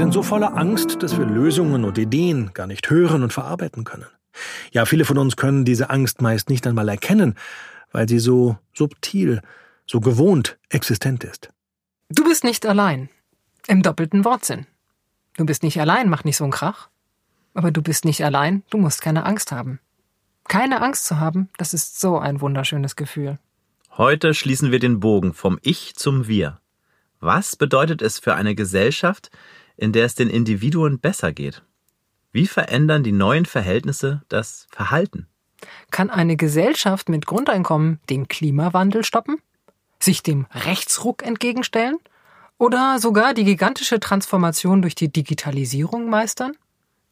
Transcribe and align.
sind 0.00 0.12
so 0.12 0.22
voller 0.22 0.56
Angst, 0.56 1.02
dass 1.02 1.18
wir 1.18 1.26
Lösungen 1.26 1.84
und 1.84 1.98
Ideen 1.98 2.54
gar 2.54 2.66
nicht 2.66 2.88
hören 2.88 3.22
und 3.22 3.34
verarbeiten 3.34 3.84
können. 3.84 4.06
Ja, 4.72 4.86
viele 4.86 5.04
von 5.04 5.18
uns 5.18 5.36
können 5.36 5.66
diese 5.66 5.90
Angst 5.90 6.22
meist 6.22 6.48
nicht 6.48 6.66
einmal 6.66 6.88
erkennen, 6.88 7.34
weil 7.92 8.08
sie 8.08 8.18
so 8.18 8.56
subtil, 8.72 9.42
so 9.86 10.00
gewohnt 10.00 10.58
existent 10.70 11.22
ist. 11.22 11.50
Du 12.08 12.24
bist 12.24 12.44
nicht 12.44 12.64
allein. 12.64 13.10
Im 13.66 13.82
doppelten 13.82 14.24
Wortsinn. 14.24 14.66
Du 15.36 15.44
bist 15.44 15.62
nicht 15.62 15.78
allein, 15.78 16.08
mach 16.08 16.24
nicht 16.24 16.38
so 16.38 16.44
einen 16.44 16.50
Krach. 16.50 16.88
Aber 17.52 17.70
du 17.70 17.82
bist 17.82 18.06
nicht 18.06 18.24
allein, 18.24 18.62
du 18.70 18.78
musst 18.78 19.02
keine 19.02 19.26
Angst 19.26 19.52
haben. 19.52 19.80
Keine 20.48 20.80
Angst 20.80 21.04
zu 21.04 21.20
haben, 21.20 21.50
das 21.58 21.74
ist 21.74 22.00
so 22.00 22.18
ein 22.18 22.40
wunderschönes 22.40 22.96
Gefühl. 22.96 23.38
Heute 23.98 24.32
schließen 24.32 24.72
wir 24.72 24.78
den 24.78 24.98
Bogen 24.98 25.34
vom 25.34 25.58
Ich 25.60 25.94
zum 25.94 26.26
Wir. 26.26 26.58
Was 27.20 27.54
bedeutet 27.54 28.00
es 28.00 28.18
für 28.18 28.34
eine 28.34 28.54
Gesellschaft, 28.54 29.30
in 29.80 29.92
der 29.92 30.04
es 30.04 30.14
den 30.14 30.28
Individuen 30.28 31.00
besser 31.00 31.32
geht? 31.32 31.62
Wie 32.32 32.46
verändern 32.46 33.02
die 33.02 33.12
neuen 33.12 33.46
Verhältnisse 33.46 34.22
das 34.28 34.66
Verhalten? 34.70 35.26
Kann 35.90 36.10
eine 36.10 36.36
Gesellschaft 36.36 37.08
mit 37.08 37.26
Grundeinkommen 37.26 37.98
den 38.08 38.28
Klimawandel 38.28 39.04
stoppen? 39.04 39.38
Sich 39.98 40.22
dem 40.22 40.46
Rechtsruck 40.52 41.26
entgegenstellen? 41.26 41.96
Oder 42.58 42.98
sogar 42.98 43.32
die 43.32 43.44
gigantische 43.44 44.00
Transformation 44.00 44.82
durch 44.82 44.94
die 44.94 45.10
Digitalisierung 45.10 46.10
meistern? 46.10 46.52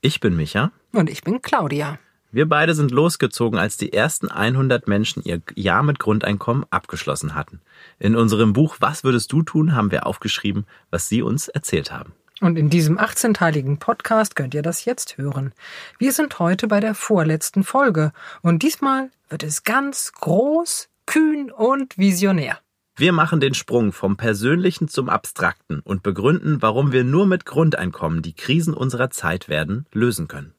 Ich 0.02 0.20
bin 0.20 0.36
Micha. 0.36 0.70
Und 0.92 1.08
ich 1.10 1.22
bin 1.22 1.41
Claudia. 1.41 1.98
Wir 2.30 2.46
beide 2.46 2.74
sind 2.74 2.91
losgezogen, 2.91 3.58
als 3.58 3.78
die 3.78 3.94
ersten 3.94 4.28
100 4.28 4.86
Menschen 4.86 5.22
ihr 5.24 5.41
Jahr 5.55 5.82
mit 5.82 5.98
Grundeinkommen 5.98 6.66
abgeschlossen 6.69 7.34
hatten. 7.34 7.62
In 7.98 8.14
unserem 8.14 8.52
Buch 8.52 8.77
Was 8.80 9.02
würdest 9.02 9.33
du 9.33 9.42
tun, 9.42 9.74
haben 9.74 9.91
wir 9.91 10.06
aufgeschrieben, 10.06 10.66
was 10.91 11.08
sie 11.08 11.22
uns 11.22 11.48
erzählt 11.48 11.91
haben. 11.91 12.12
Und 12.41 12.56
in 12.56 12.70
diesem 12.70 12.98
18-teiligen 12.98 13.78
Podcast 13.78 14.36
könnt 14.36 14.55
ihr 14.55 14.62
das 14.62 14.84
jetzt 14.84 15.19
hören. 15.19 15.53
Wir 15.98 16.12
sind 16.12 16.39
heute 16.39 16.69
bei 16.69 16.80
der 16.80 16.95
vorletzten 16.95 17.64
Folge 17.64 18.12
und 18.42 18.62
diesmal 18.62 19.11
wird 19.28 19.42
es 19.42 19.64
ganz 19.64 20.12
groß, 20.12 20.89
kühn 21.06 21.50
und 21.50 21.98
visionär. 21.98 22.58
Wir 22.97 23.12
machen 23.12 23.41
den 23.41 23.55
Sprung 23.55 23.92
vom 23.92 24.17
Persönlichen 24.17 24.89
zum 24.89 25.08
Abstrakten 25.08 25.80
und 25.80 26.03
begründen, 26.03 26.62
warum 26.62 26.92
wir 26.92 27.05
nur 27.05 27.27
mit 27.27 27.45
Grundeinkommen 27.45 28.22
die 28.22 28.34
Krisen 28.34 28.75
unserer 28.75 29.11
Zeit 29.11 29.48
werden 29.48 29.86
lösen 29.92 30.27
können. 30.27 30.55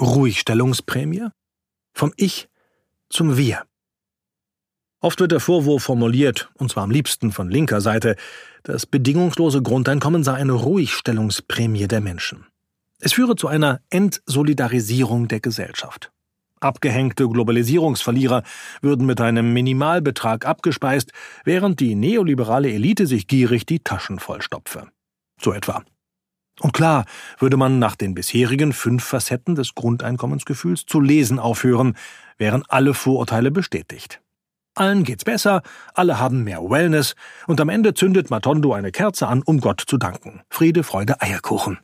Ruhigstellungsprämie? 0.00 1.28
Vom 1.92 2.12
Ich 2.16 2.48
zum 3.08 3.36
Wir. 3.36 3.69
Oft 5.00 5.20
wird 5.20 5.32
der 5.32 5.40
Vorwurf 5.40 5.82
formuliert, 5.84 6.50
und 6.54 6.70
zwar 6.70 6.84
am 6.84 6.90
liebsten 6.90 7.32
von 7.32 7.50
linker 7.50 7.80
Seite, 7.80 8.16
das 8.62 8.84
bedingungslose 8.84 9.62
Grundeinkommen 9.62 10.22
sei 10.22 10.34
eine 10.34 10.52
Ruhigstellungsprämie 10.52 11.88
der 11.88 12.02
Menschen. 12.02 12.46
Es 13.00 13.14
führe 13.14 13.34
zu 13.34 13.48
einer 13.48 13.80
Entsolidarisierung 13.88 15.26
der 15.26 15.40
Gesellschaft. 15.40 16.12
Abgehängte 16.60 17.26
Globalisierungsverlierer 17.26 18.42
würden 18.82 19.06
mit 19.06 19.22
einem 19.22 19.54
Minimalbetrag 19.54 20.44
abgespeist, 20.44 21.12
während 21.44 21.80
die 21.80 21.94
neoliberale 21.94 22.70
Elite 22.70 23.06
sich 23.06 23.26
gierig 23.26 23.64
die 23.64 23.78
Taschen 23.78 24.18
vollstopfe. 24.18 24.88
So 25.40 25.54
etwa. 25.54 25.82
Und 26.60 26.74
klar 26.74 27.06
würde 27.38 27.56
man 27.56 27.78
nach 27.78 27.96
den 27.96 28.12
bisherigen 28.12 28.74
fünf 28.74 29.02
Facetten 29.02 29.54
des 29.54 29.74
Grundeinkommensgefühls 29.74 30.84
zu 30.84 31.00
lesen 31.00 31.38
aufhören, 31.38 31.96
wären 32.36 32.64
alle 32.68 32.92
Vorurteile 32.92 33.50
bestätigt. 33.50 34.20
Allen 34.74 35.04
geht's 35.04 35.24
besser, 35.24 35.62
alle 35.94 36.18
haben 36.18 36.44
mehr 36.44 36.60
Wellness 36.62 37.14
und 37.46 37.60
am 37.60 37.68
Ende 37.68 37.94
zündet 37.94 38.30
Matondo 38.30 38.72
eine 38.72 38.92
Kerze 38.92 39.26
an, 39.26 39.42
um 39.42 39.60
Gott 39.60 39.82
zu 39.86 39.98
danken. 39.98 40.42
Friede, 40.48 40.84
Freude, 40.84 41.20
Eierkuchen. 41.20 41.78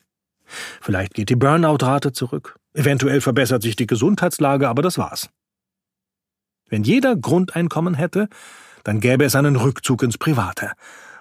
Vielleicht 0.81 1.15
geht 1.15 1.28
die 1.28 1.37
Burnout-Rate 1.37 2.12
zurück. 2.12 2.56
Eventuell 2.75 3.21
verbessert 3.21 3.62
sich 3.62 3.75
die 3.75 3.87
Gesundheitslage, 3.87 4.69
aber 4.69 4.83
das 4.83 4.99
war's. 4.99 5.28
Wenn 6.69 6.84
jeder 6.84 7.16
Grundeinkommen 7.16 7.94
hätte, 7.94 8.28
dann 8.84 9.00
gäbe 9.00 9.25
es 9.25 9.34
einen 9.34 9.56
Rückzug 9.56 10.03
ins 10.03 10.19
Private. 10.19 10.72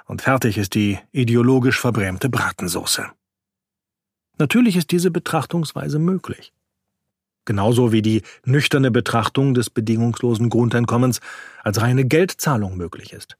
Und 0.05 0.21
fertig 0.21 0.57
ist 0.57 0.75
die 0.75 0.99
ideologisch 1.11 1.79
verbrämte 1.79 2.29
Bratensoße. 2.29 3.07
Natürlich 4.37 4.75
ist 4.75 4.91
diese 4.91 5.11
Betrachtungsweise 5.11 5.97
möglich. 5.97 6.53
Genauso 7.45 7.91
wie 7.91 8.01
die 8.01 8.23
nüchterne 8.43 8.91
Betrachtung 8.91 9.53
des 9.53 9.69
bedingungslosen 9.69 10.49
Grundeinkommens 10.49 11.21
als 11.63 11.79
reine 11.81 12.05
Geldzahlung 12.05 12.75
möglich 12.75 13.13
ist. 13.13 13.37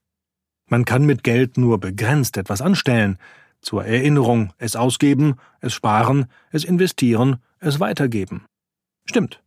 Man 0.69 0.85
kann 0.85 1.05
mit 1.05 1.23
Geld 1.23 1.57
nur 1.57 1.79
begrenzt 1.79 2.37
etwas 2.37 2.61
anstellen, 2.61 3.17
zur 3.61 3.83
Erinnerung 3.83 4.53
es 4.59 4.75
ausgeben, 4.75 5.35
es 5.59 5.73
sparen, 5.73 6.27
es 6.51 6.63
investieren, 6.63 7.37
es 7.59 7.79
weitergeben. 7.79 8.45
Stimmt. 9.05 9.41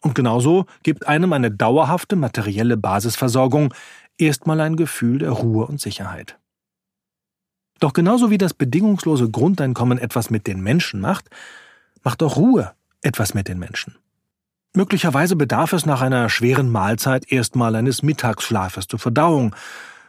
Und 0.00 0.16
genauso 0.16 0.66
gibt 0.82 1.06
einem 1.06 1.32
eine 1.32 1.52
dauerhafte 1.52 2.16
materielle 2.16 2.76
Basisversorgung 2.76 3.72
erstmal 4.18 4.60
ein 4.60 4.76
Gefühl 4.76 5.18
der 5.18 5.30
Ruhe 5.30 5.66
und 5.66 5.80
Sicherheit. 5.80 6.38
Doch 7.78 7.92
genauso 7.92 8.30
wie 8.30 8.38
das 8.38 8.54
bedingungslose 8.54 9.30
Grundeinkommen 9.30 9.98
etwas 9.98 10.30
mit 10.30 10.48
den 10.48 10.60
Menschen 10.60 11.00
macht, 11.00 11.30
macht 12.02 12.22
auch 12.22 12.36
Ruhe 12.36 12.72
etwas 13.02 13.34
mit 13.34 13.48
den 13.48 13.58
Menschen. 13.58 13.96
Möglicherweise 14.74 15.36
bedarf 15.36 15.74
es 15.74 15.84
nach 15.84 16.00
einer 16.00 16.30
schweren 16.30 16.70
Mahlzeit 16.70 17.30
erstmal 17.30 17.76
eines 17.76 18.02
Mittagsschlafes 18.02 18.86
zur 18.88 18.98
Verdauung, 18.98 19.54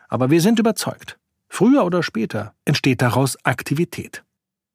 aber 0.08 0.30
wir 0.30 0.40
sind 0.40 0.59
überzeugt, 0.59 1.18
früher 1.50 1.84
oder 1.84 2.02
später 2.02 2.54
entsteht 2.64 3.02
daraus 3.02 3.38
Aktivität. 3.44 4.24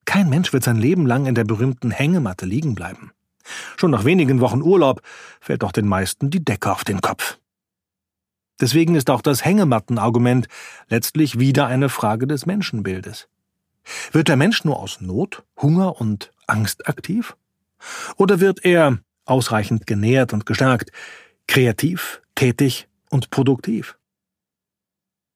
Kein 0.05 0.29
Mensch 0.29 0.53
wird 0.53 0.65
sein 0.65 0.77
Leben 0.77 1.07
lang 1.07 1.27
in 1.27 1.35
der 1.35 1.45
berühmten 1.45 1.91
Hängematte 1.91 2.45
liegen 2.45 2.75
bleiben. 2.75 3.13
Schon 3.77 3.91
nach 3.91 4.05
wenigen 4.05 4.41
Wochen 4.41 4.61
Urlaub 4.61 5.01
fällt 5.41 5.63
doch 5.63 5.73
den 5.73 5.87
meisten 5.87 6.29
die 6.29 6.45
Decke 6.45 6.71
auf 6.71 6.85
den 6.85 7.01
Kopf. 7.01 7.39
Deswegen 8.61 8.95
ist 8.95 9.09
auch 9.09 9.23
das 9.23 9.45
Hängemattenargument 9.45 10.49
letztlich 10.89 11.39
wieder 11.39 11.67
eine 11.67 11.89
Frage 11.89 12.27
des 12.27 12.45
Menschenbildes. 12.45 13.29
Wird 14.13 14.29
der 14.29 14.37
Mensch 14.37 14.65
nur 14.65 14.79
aus 14.79 15.01
Not, 15.01 15.45
Hunger 15.57 15.99
und 15.99 16.31
Angst 16.47 16.89
aktiv? 16.89 17.37
Oder 18.17 18.41
wird 18.41 18.65
er, 18.65 18.99
ausreichend 19.25 19.87
genährt 19.87 20.33
und 20.33 20.47
gestärkt, 20.47 20.91
kreativ, 21.47 22.23
tätig 22.35 22.89
und 23.11 23.31
produktiv? 23.31 23.99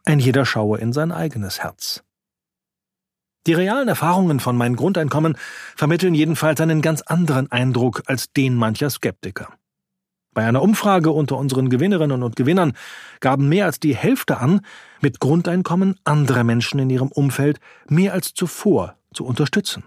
Ein 0.04 0.19
jeder 0.19 0.44
schaue 0.44 0.78
in 0.78 0.92
sein 0.92 1.12
eigenes 1.12 1.62
Herz. 1.62 2.02
Die 3.47 3.54
realen 3.54 3.88
Erfahrungen 3.88 4.38
von 4.38 4.56
meinem 4.56 4.76
Grundeinkommen 4.76 5.36
vermitteln 5.76 6.14
jedenfalls 6.14 6.60
einen 6.60 6.81
ganz 6.81 7.02
anderen 7.02 7.50
Eindruck 7.50 8.02
als 8.06 8.32
den 8.32 8.54
mancher 8.54 8.88
Skeptiker. 8.91 9.48
Bei 10.34 10.47
einer 10.47 10.62
Umfrage 10.62 11.10
unter 11.10 11.36
unseren 11.36 11.69
Gewinnerinnen 11.69 12.22
und 12.22 12.36
Gewinnern 12.36 12.72
gaben 13.20 13.48
mehr 13.48 13.66
als 13.66 13.81
die 13.81 13.94
Hälfte 13.94 14.38
an, 14.38 14.64
mit 15.00 15.20
Grundeinkommen 15.20 15.97
andere 16.04 16.42
Menschen 16.44 16.78
in 16.78 16.88
ihrem 16.88 17.08
Umfeld 17.08 17.58
mehr 17.88 18.14
als 18.14 18.32
zuvor 18.32 18.97
zu 19.12 19.26
unterstützen. 19.26 19.84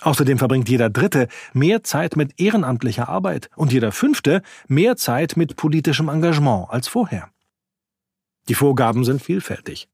Außerdem 0.00 0.38
verbringt 0.38 0.68
jeder 0.68 0.90
Dritte 0.90 1.28
mehr 1.52 1.82
Zeit 1.82 2.16
mit 2.16 2.38
ehrenamtlicher 2.38 3.08
Arbeit 3.08 3.50
und 3.56 3.72
jeder 3.72 3.92
Fünfte 3.92 4.42
mehr 4.68 4.96
Zeit 4.96 5.36
mit 5.36 5.56
politischem 5.56 6.08
Engagement 6.08 6.68
als 6.70 6.88
vorher. 6.88 7.30
Die 8.48 8.54
Vorgaben 8.54 9.04
sind 9.04 9.22
vielfältig. 9.22 9.88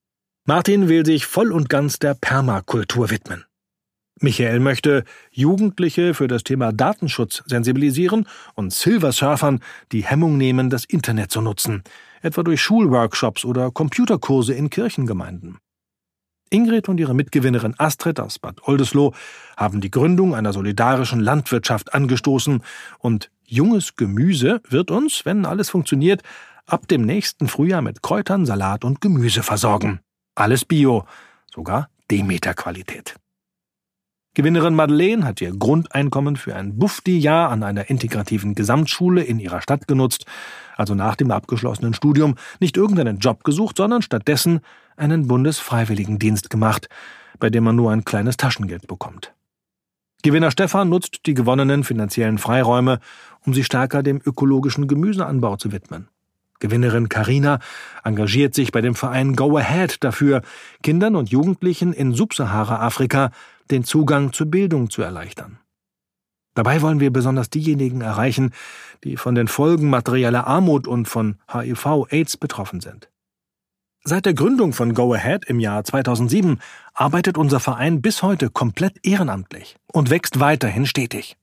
Martin 0.44 0.88
will 0.88 1.06
sich 1.06 1.26
voll 1.26 1.52
und 1.52 1.68
ganz 1.68 1.98
der 1.98 2.14
Permakultur 2.14 3.10
widmen. 3.10 3.44
Michael 4.20 4.60
möchte 4.60 5.04
Jugendliche 5.30 6.14
für 6.14 6.28
das 6.28 6.44
Thema 6.44 6.72
Datenschutz 6.72 7.42
sensibilisieren 7.46 8.28
und 8.54 8.72
Silversurfern 8.72 9.60
die 9.90 10.04
Hemmung 10.04 10.36
nehmen, 10.36 10.70
das 10.70 10.84
Internet 10.84 11.30
zu 11.30 11.40
nutzen, 11.40 11.82
etwa 12.22 12.42
durch 12.42 12.60
Schulworkshops 12.60 13.44
oder 13.44 13.70
Computerkurse 13.70 14.54
in 14.54 14.70
Kirchengemeinden. 14.70 15.58
Ingrid 16.52 16.88
und 16.88 17.00
ihre 17.00 17.14
Mitgewinnerin 17.14 17.74
Astrid 17.78 18.20
aus 18.20 18.38
Bad 18.38 18.66
Oldesloe 18.68 19.12
haben 19.56 19.80
die 19.80 19.90
Gründung 19.90 20.34
einer 20.34 20.52
solidarischen 20.52 21.20
Landwirtschaft 21.20 21.94
angestoßen 21.94 22.62
und 22.98 23.30
junges 23.44 23.96
Gemüse 23.96 24.60
wird 24.68 24.90
uns, 24.90 25.24
wenn 25.24 25.46
alles 25.46 25.70
funktioniert, 25.70 26.22
ab 26.66 26.86
dem 26.88 27.02
nächsten 27.02 27.48
Frühjahr 27.48 27.82
mit 27.82 28.02
Kräutern, 28.02 28.46
Salat 28.46 28.84
und 28.84 29.00
Gemüse 29.00 29.42
versorgen. 29.42 30.00
Alles 30.34 30.64
Bio, 30.64 31.04
sogar 31.52 31.88
Demeter-Qualität. 32.10 33.16
Gewinnerin 34.34 34.74
Madeleine 34.74 35.26
hat 35.26 35.42
ihr 35.42 35.52
Grundeinkommen 35.52 36.36
für 36.36 36.56
ein 36.56 36.78
Bufti-Jahr 36.78 37.50
an 37.50 37.62
einer 37.62 37.90
integrativen 37.90 38.54
Gesamtschule 38.54 39.22
in 39.22 39.38
ihrer 39.38 39.60
Stadt 39.60 39.86
genutzt, 39.86 40.24
also 40.78 40.94
nach 40.94 41.16
dem 41.16 41.30
abgeschlossenen 41.30 41.92
Studium 41.92 42.36
nicht 42.58 42.78
irgendeinen 42.78 43.18
Job 43.18 43.44
gesucht, 43.44 43.76
sondern 43.76 44.00
stattdessen 44.00 44.60
einen 44.96 45.28
Bundesfreiwilligendienst 45.28 46.50
gemacht, 46.50 46.88
bei 47.38 47.50
dem 47.50 47.64
man 47.64 47.76
nur 47.76 47.90
ein 47.90 48.04
kleines 48.04 48.36
Taschengeld 48.36 48.86
bekommt. 48.86 49.34
Gewinner 50.22 50.52
Stefan 50.52 50.88
nutzt 50.88 51.26
die 51.26 51.34
gewonnenen 51.34 51.82
finanziellen 51.82 52.38
Freiräume, 52.38 53.00
um 53.44 53.54
sich 53.54 53.66
stärker 53.66 54.02
dem 54.04 54.20
ökologischen 54.24 54.86
Gemüseanbau 54.86 55.56
zu 55.56 55.72
widmen. 55.72 56.08
Gewinnerin 56.60 57.08
Karina 57.08 57.58
engagiert 58.04 58.54
sich 58.54 58.70
bei 58.70 58.80
dem 58.80 58.94
Verein 58.94 59.34
Go 59.34 59.56
Ahead 59.56 60.04
dafür, 60.04 60.42
Kindern 60.84 61.16
und 61.16 61.30
Jugendlichen 61.30 61.92
in 61.92 62.14
Subsahara-Afrika 62.14 63.32
den 63.72 63.82
Zugang 63.82 64.32
zur 64.32 64.46
Bildung 64.46 64.88
zu 64.88 65.02
erleichtern. 65.02 65.58
Dabei 66.54 66.82
wollen 66.82 67.00
wir 67.00 67.10
besonders 67.10 67.50
diejenigen 67.50 68.02
erreichen, 68.02 68.52
die 69.04 69.16
von 69.16 69.34
den 69.34 69.48
Folgen 69.48 69.90
materieller 69.90 70.46
Armut 70.46 70.86
und 70.86 71.08
von 71.08 71.36
HIV-Aids 71.52 72.36
betroffen 72.36 72.80
sind. 72.80 73.08
Seit 74.04 74.26
der 74.26 74.34
Gründung 74.34 74.72
von 74.72 74.94
Go 74.94 75.14
Ahead 75.14 75.44
im 75.44 75.60
Jahr 75.60 75.84
2007 75.84 76.58
arbeitet 76.92 77.38
unser 77.38 77.60
Verein 77.60 78.02
bis 78.02 78.24
heute 78.24 78.50
komplett 78.50 79.06
ehrenamtlich 79.06 79.76
und 79.92 80.10
wächst 80.10 80.40
weiterhin 80.40 80.86
stetig. 80.86 81.36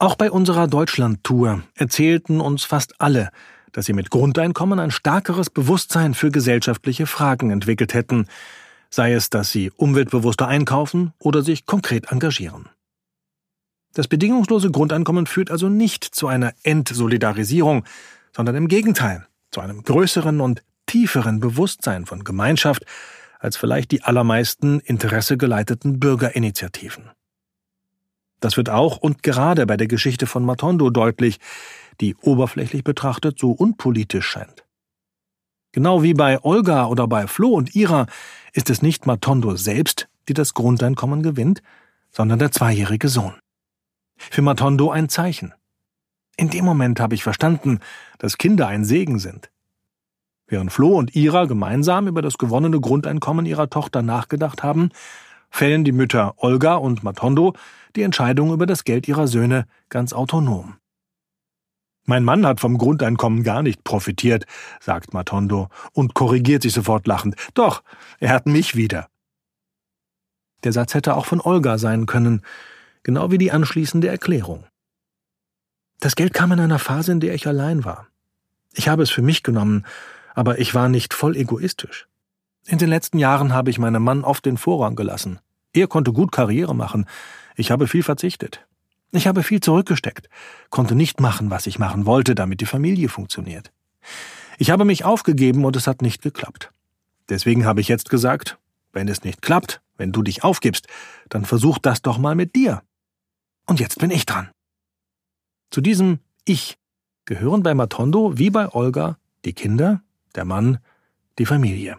Auch 0.00 0.16
bei 0.16 0.32
unserer 0.32 0.66
Deutschland-Tour 0.66 1.62
erzählten 1.76 2.40
uns 2.40 2.64
fast 2.64 3.00
alle, 3.00 3.30
dass 3.70 3.86
sie 3.86 3.92
mit 3.92 4.10
Grundeinkommen 4.10 4.80
ein 4.80 4.90
stärkeres 4.90 5.48
Bewusstsein 5.48 6.14
für 6.14 6.32
gesellschaftliche 6.32 7.06
Fragen 7.06 7.50
entwickelt 7.50 7.94
hätten, 7.94 8.26
sei 8.90 9.12
es, 9.12 9.30
dass 9.30 9.52
sie 9.52 9.70
umweltbewusster 9.70 10.48
einkaufen 10.48 11.12
oder 11.20 11.42
sich 11.42 11.66
konkret 11.66 12.10
engagieren. 12.10 12.68
Das 13.94 14.08
bedingungslose 14.08 14.72
Grundeinkommen 14.72 15.26
führt 15.26 15.52
also 15.52 15.68
nicht 15.68 16.04
zu 16.04 16.26
einer 16.26 16.52
Entsolidarisierung, 16.64 17.84
sondern 18.34 18.56
im 18.56 18.66
Gegenteil 18.66 19.26
zu 19.52 19.60
einem 19.60 19.84
größeren 19.84 20.40
und 20.40 20.64
tieferen 20.88 21.38
Bewusstsein 21.38 22.04
von 22.04 22.24
Gemeinschaft 22.24 22.84
als 23.38 23.56
vielleicht 23.56 23.92
die 23.92 24.02
allermeisten 24.02 24.80
interessegeleiteten 24.80 26.00
Bürgerinitiativen. 26.00 27.10
Das 28.40 28.56
wird 28.56 28.70
auch 28.70 28.96
und 28.96 29.22
gerade 29.22 29.66
bei 29.66 29.76
der 29.76 29.86
Geschichte 29.86 30.26
von 30.26 30.44
Matondo 30.44 30.90
deutlich, 30.90 31.38
die 32.00 32.16
oberflächlich 32.16 32.82
betrachtet 32.82 33.38
so 33.38 33.52
unpolitisch 33.52 34.26
scheint. 34.26 34.64
Genau 35.72 36.02
wie 36.02 36.14
bei 36.14 36.42
Olga 36.42 36.86
oder 36.86 37.06
bei 37.06 37.26
Flo 37.26 37.50
und 37.50 37.74
Ira 37.74 38.06
ist 38.52 38.70
es 38.70 38.82
nicht 38.82 39.06
Matondo 39.06 39.56
selbst, 39.56 40.08
die 40.28 40.34
das 40.34 40.54
Grundeinkommen 40.54 41.22
gewinnt, 41.22 41.62
sondern 42.10 42.38
der 42.38 42.52
zweijährige 42.52 43.08
Sohn. 43.08 43.34
Für 44.16 44.42
Matondo 44.42 44.90
ein 44.90 45.08
Zeichen. 45.08 45.54
In 46.36 46.50
dem 46.50 46.64
Moment 46.64 47.00
habe 47.00 47.14
ich 47.14 47.22
verstanden, 47.22 47.80
dass 48.18 48.38
Kinder 48.38 48.68
ein 48.68 48.84
Segen 48.84 49.18
sind. 49.18 49.50
Während 50.48 50.72
Flo 50.72 50.96
und 50.96 51.14
Ira 51.14 51.44
gemeinsam 51.44 52.08
über 52.08 52.22
das 52.22 52.38
gewonnene 52.38 52.80
Grundeinkommen 52.80 53.44
ihrer 53.44 53.68
Tochter 53.68 54.00
nachgedacht 54.00 54.62
haben, 54.62 54.90
fällen 55.50 55.84
die 55.84 55.92
Mütter 55.92 56.34
Olga 56.38 56.76
und 56.76 57.04
Matondo 57.04 57.54
die 57.94 58.02
Entscheidung 58.02 58.52
über 58.52 58.66
das 58.66 58.84
Geld 58.84 59.06
ihrer 59.08 59.28
Söhne 59.28 59.66
ganz 59.90 60.12
autonom. 60.12 60.76
Mein 62.04 62.24
Mann 62.24 62.46
hat 62.46 62.60
vom 62.60 62.78
Grundeinkommen 62.78 63.42
gar 63.42 63.62
nicht 63.62 63.84
profitiert, 63.84 64.46
sagt 64.80 65.12
Matondo 65.12 65.68
und 65.92 66.14
korrigiert 66.14 66.62
sich 66.62 66.72
sofort 66.72 67.06
lachend. 67.06 67.36
Doch, 67.52 67.82
er 68.18 68.30
hat 68.30 68.46
mich 68.46 68.74
wieder. 68.74 69.08
Der 70.64 70.72
Satz 70.72 70.94
hätte 70.94 71.14
auch 71.14 71.26
von 71.26 71.42
Olga 71.42 71.76
sein 71.76 72.06
können, 72.06 72.40
genau 73.02 73.30
wie 73.30 73.36
die 73.36 73.52
anschließende 73.52 74.08
Erklärung. 74.08 74.64
Das 76.00 76.16
Geld 76.16 76.32
kam 76.32 76.52
in 76.52 76.60
einer 76.60 76.78
Phase, 76.78 77.12
in 77.12 77.20
der 77.20 77.34
ich 77.34 77.46
allein 77.46 77.84
war. 77.84 78.06
Ich 78.72 78.88
habe 78.88 79.02
es 79.02 79.10
für 79.10 79.22
mich 79.22 79.42
genommen, 79.42 79.84
aber 80.34 80.58
ich 80.58 80.74
war 80.74 80.88
nicht 80.88 81.14
voll 81.14 81.36
egoistisch. 81.36 82.08
In 82.66 82.78
den 82.78 82.88
letzten 82.88 83.18
Jahren 83.18 83.52
habe 83.52 83.70
ich 83.70 83.78
meinem 83.78 84.02
Mann 84.02 84.24
oft 84.24 84.44
den 84.44 84.58
Vorrang 84.58 84.94
gelassen. 84.94 85.40
Er 85.72 85.86
konnte 85.86 86.12
gut 86.12 86.32
Karriere 86.32 86.74
machen. 86.74 87.06
Ich 87.56 87.70
habe 87.70 87.88
viel 87.88 88.02
verzichtet. 88.02 88.66
Ich 89.10 89.26
habe 89.26 89.42
viel 89.42 89.60
zurückgesteckt, 89.60 90.28
konnte 90.68 90.94
nicht 90.94 91.18
machen, 91.18 91.50
was 91.50 91.66
ich 91.66 91.78
machen 91.78 92.04
wollte, 92.04 92.34
damit 92.34 92.60
die 92.60 92.66
Familie 92.66 93.08
funktioniert. 93.08 93.72
Ich 94.58 94.70
habe 94.70 94.84
mich 94.84 95.04
aufgegeben 95.04 95.64
und 95.64 95.76
es 95.76 95.86
hat 95.86 96.02
nicht 96.02 96.20
geklappt. 96.20 96.70
Deswegen 97.28 97.64
habe 97.64 97.80
ich 97.80 97.88
jetzt 97.88 98.10
gesagt, 98.10 98.58
wenn 98.92 99.08
es 99.08 99.24
nicht 99.24 99.40
klappt, 99.40 99.80
wenn 99.96 100.12
du 100.12 100.22
dich 100.22 100.44
aufgibst, 100.44 100.88
dann 101.28 101.44
versuch 101.44 101.78
das 101.78 102.02
doch 102.02 102.18
mal 102.18 102.34
mit 102.34 102.54
dir. 102.54 102.82
Und 103.66 103.80
jetzt 103.80 103.98
bin 103.98 104.10
ich 104.10 104.26
dran. 104.26 104.50
Zu 105.70 105.80
diesem 105.80 106.20
Ich 106.44 106.76
gehören 107.24 107.62
bei 107.62 107.74
Matondo 107.74 108.38
wie 108.38 108.50
bei 108.50 108.72
Olga 108.72 109.18
die 109.44 109.52
Kinder, 109.52 110.02
der 110.34 110.44
Mann, 110.44 110.78
die 111.38 111.46
Familie. 111.46 111.98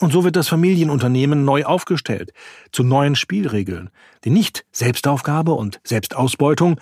Und 0.00 0.12
so 0.12 0.24
wird 0.24 0.36
das 0.36 0.48
Familienunternehmen 0.48 1.44
neu 1.44 1.64
aufgestellt, 1.64 2.32
zu 2.70 2.84
neuen 2.84 3.16
Spielregeln, 3.16 3.90
die 4.24 4.30
nicht 4.30 4.64
Selbstaufgabe 4.70 5.52
und 5.52 5.80
Selbstausbeutung, 5.84 6.80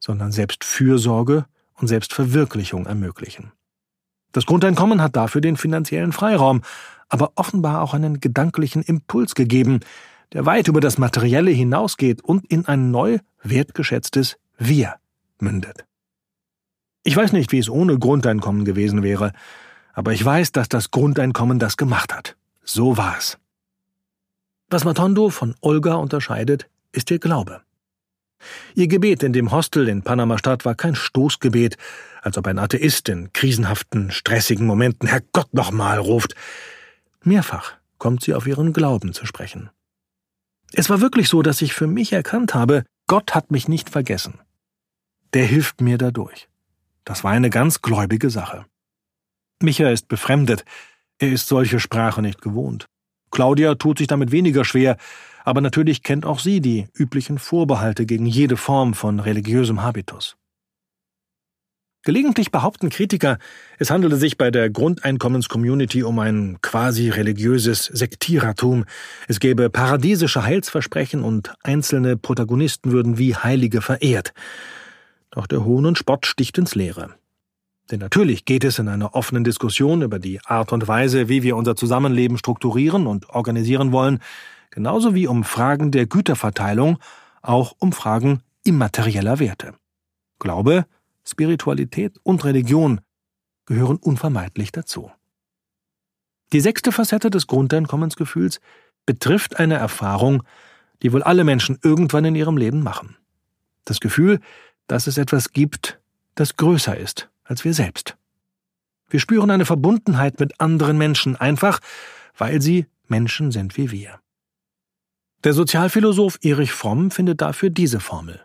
sondern 0.00 0.32
Selbstfürsorge 0.32 1.44
und 1.74 1.88
Selbstverwirklichung 1.88 2.86
ermöglichen. 2.86 3.52
Das 4.32 4.46
Grundeinkommen 4.46 5.02
hat 5.02 5.14
dafür 5.14 5.40
den 5.40 5.56
finanziellen 5.56 6.12
Freiraum, 6.12 6.62
aber 7.08 7.32
offenbar 7.36 7.82
auch 7.82 7.94
einen 7.94 8.20
gedanklichen 8.20 8.82
Impuls 8.82 9.34
gegeben, 9.34 9.80
der 10.32 10.46
weit 10.46 10.68
über 10.68 10.80
das 10.80 10.98
Materielle 10.98 11.50
hinausgeht 11.50 12.22
und 12.22 12.44
in 12.50 12.66
ein 12.66 12.90
neu 12.90 13.18
wertgeschätztes 13.42 14.36
Wir 14.58 14.94
mündet. 15.38 15.84
Ich 17.04 17.14
weiß 17.14 17.32
nicht, 17.32 17.52
wie 17.52 17.58
es 17.58 17.68
ohne 17.68 17.98
Grundeinkommen 17.98 18.64
gewesen 18.64 19.02
wäre, 19.02 19.32
aber 19.94 20.12
ich 20.12 20.24
weiß, 20.24 20.52
dass 20.52 20.68
das 20.68 20.90
Grundeinkommen 20.90 21.58
das 21.58 21.76
gemacht 21.76 22.14
hat. 22.14 22.36
So 22.64 22.96
war's. 22.96 23.38
Was 24.68 24.84
Matondo 24.84 25.30
von 25.30 25.54
Olga 25.60 25.94
unterscheidet, 25.94 26.68
ist 26.92 27.10
ihr 27.10 27.18
Glaube. 27.18 27.62
Ihr 28.74 28.88
Gebet 28.88 29.22
in 29.22 29.32
dem 29.32 29.52
Hostel 29.52 29.88
in 29.88 30.02
Panama-Stadt 30.02 30.64
war 30.64 30.74
kein 30.74 30.94
Stoßgebet, 30.94 31.76
als 32.22 32.36
ob 32.36 32.46
ein 32.46 32.58
Atheist 32.58 33.08
in 33.08 33.32
krisenhaften, 33.32 34.10
stressigen 34.10 34.66
Momenten 34.66 35.08
Herrgott 35.08 35.54
nochmal 35.54 35.98
ruft. 35.98 36.34
Mehrfach 37.22 37.74
kommt 37.98 38.22
sie 38.22 38.34
auf 38.34 38.46
ihren 38.46 38.72
Glauben 38.72 39.12
zu 39.14 39.26
sprechen. 39.26 39.70
Es 40.72 40.90
war 40.90 41.00
wirklich 41.00 41.28
so, 41.28 41.42
dass 41.42 41.62
ich 41.62 41.72
für 41.72 41.86
mich 41.86 42.12
erkannt 42.12 42.54
habe, 42.54 42.84
Gott 43.06 43.34
hat 43.34 43.50
mich 43.50 43.68
nicht 43.68 43.90
vergessen. 43.90 44.40
Der 45.32 45.44
hilft 45.44 45.80
mir 45.80 45.98
dadurch. 45.98 46.48
Das 47.04 47.22
war 47.22 47.30
eine 47.30 47.50
ganz 47.50 47.80
gläubige 47.80 48.30
Sache. 48.30 48.66
Micha 49.62 49.90
ist 49.90 50.08
befremdet. 50.08 50.64
Er 51.18 51.32
ist 51.32 51.48
solche 51.48 51.80
Sprache 51.80 52.22
nicht 52.22 52.42
gewohnt. 52.42 52.86
Claudia 53.30 53.74
tut 53.74 53.98
sich 53.98 54.06
damit 54.06 54.30
weniger 54.30 54.64
schwer, 54.64 54.96
aber 55.44 55.60
natürlich 55.60 56.02
kennt 56.02 56.24
auch 56.24 56.38
sie 56.38 56.60
die 56.60 56.86
üblichen 56.94 57.38
Vorbehalte 57.38 58.06
gegen 58.06 58.26
jede 58.26 58.56
Form 58.56 58.94
von 58.94 59.20
religiösem 59.20 59.82
Habitus. 59.82 60.36
Gelegentlich 62.04 62.50
behaupten 62.50 62.90
Kritiker, 62.90 63.38
es 63.78 63.90
handele 63.90 64.16
sich 64.16 64.36
bei 64.36 64.50
der 64.50 64.68
Grundeinkommenscommunity 64.68 66.02
um 66.02 66.18
ein 66.18 66.58
quasi 66.60 67.08
religiöses 67.08 67.86
Sektierertum, 67.86 68.84
es 69.26 69.40
gäbe 69.40 69.70
paradiesische 69.70 70.44
Heilsversprechen 70.44 71.24
und 71.24 71.54
einzelne 71.62 72.18
Protagonisten 72.18 72.92
würden 72.92 73.16
wie 73.16 73.34
Heilige 73.34 73.80
verehrt. 73.80 74.34
Doch 75.30 75.46
der 75.46 75.64
Hohn 75.64 75.86
und 75.86 75.96
Spott 75.96 76.26
sticht 76.26 76.58
ins 76.58 76.74
Leere. 76.74 77.14
Denn 77.90 78.00
natürlich 78.00 78.44
geht 78.44 78.64
es 78.64 78.78
in 78.78 78.88
einer 78.88 79.14
offenen 79.14 79.44
Diskussion 79.44 80.02
über 80.02 80.18
die 80.18 80.40
Art 80.44 80.72
und 80.72 80.88
Weise, 80.88 81.28
wie 81.28 81.42
wir 81.42 81.56
unser 81.56 81.76
Zusammenleben 81.76 82.38
strukturieren 82.38 83.06
und 83.06 83.28
organisieren 83.30 83.92
wollen, 83.92 84.20
genauso 84.70 85.14
wie 85.14 85.26
um 85.26 85.44
Fragen 85.44 85.90
der 85.90 86.06
Güterverteilung, 86.06 86.98
auch 87.42 87.74
um 87.78 87.92
Fragen 87.92 88.42
immaterieller 88.64 89.38
Werte. 89.38 89.74
Glaube, 90.38 90.86
Spiritualität 91.26 92.18
und 92.22 92.44
Religion 92.44 93.00
gehören 93.66 93.96
unvermeidlich 93.96 94.72
dazu. 94.72 95.10
Die 96.52 96.60
sechste 96.60 96.90
Facette 96.90 97.30
des 97.30 97.46
Grundeinkommensgefühls 97.46 98.60
betrifft 99.04 99.58
eine 99.58 99.74
Erfahrung, 99.74 100.42
die 101.02 101.12
wohl 101.12 101.22
alle 101.22 101.44
Menschen 101.44 101.78
irgendwann 101.82 102.24
in 102.24 102.34
ihrem 102.34 102.56
Leben 102.56 102.82
machen. 102.82 103.16
Das 103.84 104.00
Gefühl, 104.00 104.40
dass 104.86 105.06
es 105.06 105.18
etwas 105.18 105.52
gibt, 105.52 106.00
das 106.34 106.56
größer 106.56 106.96
ist 106.96 107.28
als 107.44 107.64
wir 107.64 107.74
selbst. 107.74 108.16
Wir 109.08 109.20
spüren 109.20 109.50
eine 109.50 109.66
Verbundenheit 109.66 110.40
mit 110.40 110.60
anderen 110.60 110.98
Menschen 110.98 111.36
einfach, 111.36 111.80
weil 112.36 112.60
sie 112.60 112.86
Menschen 113.06 113.52
sind 113.52 113.76
wie 113.76 113.90
wir. 113.90 114.18
Der 115.44 115.52
Sozialphilosoph 115.52 116.38
Erich 116.42 116.72
Fromm 116.72 117.10
findet 117.10 117.42
dafür 117.42 117.70
diese 117.70 118.00
Formel. 118.00 118.40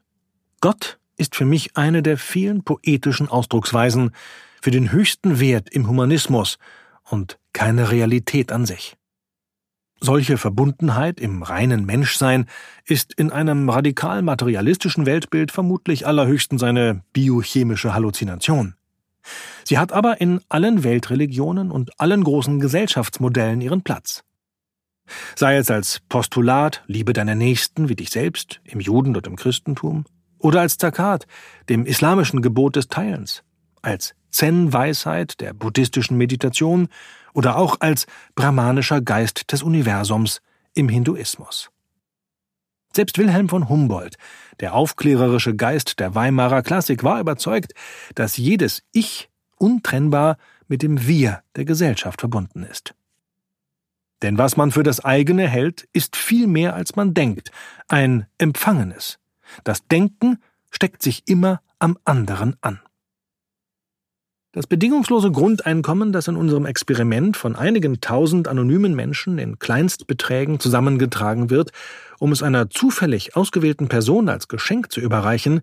Gott 0.59 0.99
ist 1.15 1.35
für 1.35 1.45
mich 1.45 1.77
eine 1.77 2.03
der 2.03 2.17
vielen 2.17 2.63
poetischen 2.63 3.29
Ausdrucksweisen 3.29 4.11
für 4.61 4.71
den 4.71 4.91
höchsten 4.91 5.39
Wert 5.39 5.69
im 5.69 5.87
Humanismus 5.87 6.57
und 7.03 7.39
keine 7.53 7.91
Realität 7.91 8.51
an 8.51 8.65
sich. 8.65 8.95
Solche 10.01 10.37
Verbundenheit 10.37 11.19
im 11.19 11.43
reinen 11.43 11.85
Menschsein 11.85 12.45
ist 12.85 13.13
in 13.13 13.31
einem 13.31 13.69
radikal 13.69 14.21
materialistischen 14.21 15.05
Weltbild 15.05 15.51
vermutlich 15.51 16.07
allerhöchstens 16.07 16.63
eine 16.63 17.03
biochemische 17.11 17.93
Halluzination. 17.93 18.75
Sie 19.63 19.77
hat 19.77 19.91
aber 19.91 20.21
in 20.21 20.41
allen 20.49 20.83
Weltreligionen 20.83 21.71
und 21.71 21.99
allen 21.99 22.23
großen 22.23 22.59
Gesellschaftsmodellen 22.59 23.61
ihren 23.61 23.83
Platz. 23.83 24.23
Sei 25.35 25.57
es 25.57 25.71
als 25.71 26.01
Postulat, 26.07 26.83
liebe 26.87 27.13
deine 27.13 27.35
Nächsten 27.35 27.89
wie 27.89 27.95
dich 27.95 28.09
selbst, 28.09 28.61
im 28.63 28.79
Juden- 28.79 29.15
und 29.15 29.27
im 29.27 29.35
Christentum, 29.35 30.05
oder 30.37 30.61
als 30.61 30.77
Zakat, 30.77 31.27
dem 31.67 31.85
islamischen 31.85 32.41
Gebot 32.41 32.75
des 32.75 32.87
Teilens, 32.87 33.43
als 33.81 34.15
Zen-Weisheit 34.31 35.39
der 35.41 35.53
buddhistischen 35.53 36.17
Meditation 36.17 36.87
oder 37.33 37.57
auch 37.57 37.77
als 37.79 38.05
brahmanischer 38.35 39.01
Geist 39.01 39.51
des 39.51 39.63
Universums 39.63 40.41
im 40.73 40.89
Hinduismus. 40.89 41.71
Selbst 42.95 43.17
Wilhelm 43.17 43.49
von 43.49 43.69
Humboldt, 43.69 44.15
der 44.59 44.73
aufklärerische 44.73 45.55
Geist 45.55 45.99
der 45.99 46.15
Weimarer 46.15 46.61
Klassik, 46.61 47.03
war 47.03 47.19
überzeugt, 47.19 47.73
dass 48.15 48.37
jedes 48.37 48.83
Ich 48.91 49.29
untrennbar 49.57 50.37
mit 50.67 50.81
dem 50.81 51.07
Wir 51.07 51.41
der 51.55 51.65
Gesellschaft 51.65 52.19
verbunden 52.19 52.63
ist. 52.63 52.93
Denn 54.21 54.37
was 54.37 54.57
man 54.57 54.71
für 54.71 54.83
das 54.83 55.03
eigene 55.03 55.47
hält, 55.47 55.87
ist 55.93 56.15
viel 56.15 56.47
mehr 56.47 56.75
als 56.75 56.95
man 56.95 57.13
denkt, 57.13 57.51
ein 57.87 58.25
Empfangenes. 58.37 59.19
Das 59.63 59.87
Denken 59.87 60.39
steckt 60.71 61.01
sich 61.01 61.23
immer 61.27 61.61
am 61.79 61.97
anderen 62.03 62.57
an. 62.61 62.81
Das 64.59 64.67
bedingungslose 64.67 65.31
Grundeinkommen, 65.31 66.11
das 66.11 66.27
in 66.27 66.35
unserem 66.35 66.65
Experiment 66.65 67.37
von 67.37 67.55
einigen 67.55 68.01
tausend 68.01 68.49
anonymen 68.49 68.93
Menschen 68.93 69.37
in 69.37 69.57
Kleinstbeträgen 69.57 70.59
zusammengetragen 70.59 71.49
wird, 71.49 71.71
um 72.19 72.33
es 72.33 72.43
einer 72.43 72.69
zufällig 72.69 73.37
ausgewählten 73.37 73.87
Person 73.87 74.27
als 74.27 74.49
Geschenk 74.49 74.91
zu 74.91 74.99
überreichen, 74.99 75.61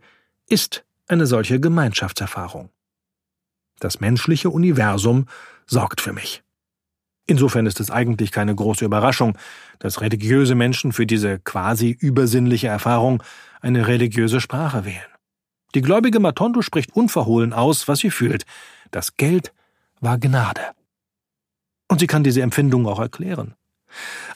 ist 0.48 0.86
eine 1.08 1.26
solche 1.26 1.60
Gemeinschaftserfahrung. 1.60 2.70
Das 3.80 4.00
menschliche 4.00 4.48
Universum 4.48 5.26
sorgt 5.66 6.00
für 6.00 6.14
mich. 6.14 6.42
Insofern 7.26 7.66
ist 7.66 7.80
es 7.80 7.90
eigentlich 7.90 8.32
keine 8.32 8.54
große 8.54 8.86
Überraschung, 8.86 9.36
dass 9.78 10.00
religiöse 10.00 10.54
Menschen 10.54 10.94
für 10.94 11.04
diese 11.04 11.38
quasi 11.38 11.90
übersinnliche 11.90 12.68
Erfahrung 12.68 13.22
eine 13.60 13.88
religiöse 13.88 14.40
Sprache 14.40 14.86
wählen. 14.86 15.16
Die 15.74 15.82
gläubige 15.82 16.18
Matondo 16.18 16.62
spricht 16.62 16.96
unverhohlen 16.96 17.52
aus, 17.52 17.88
was 17.88 17.98
sie 17.98 18.10
fühlt. 18.10 18.46
Das 18.90 19.16
Geld 19.16 19.52
war 20.00 20.18
Gnade. 20.18 20.62
Und 21.88 22.00
sie 22.00 22.06
kann 22.06 22.24
diese 22.24 22.42
Empfindung 22.42 22.86
auch 22.86 22.98
erklären. 22.98 23.54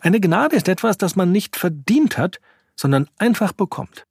Eine 0.01 0.21
Gnade 0.21 0.57
ist 0.57 0.69
etwas, 0.69 0.99
das 0.99 1.17
man 1.17 1.33
nicht 1.33 1.57
verdient 1.57 2.17
hat, 2.17 2.41
sondern 2.77 3.09
einfach 3.19 3.53
bekommt. 3.53 4.07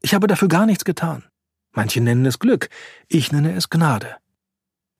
Ich 0.00 0.14
habe 0.14 0.26
dafür 0.26 0.48
gar 0.48 0.66
nichts 0.66 0.84
getan. 0.84 1.24
Manche 1.72 2.00
nennen 2.00 2.26
es 2.26 2.38
Glück, 2.38 2.68
ich 3.08 3.32
nenne 3.32 3.54
es 3.54 3.70
Gnade. 3.70 4.16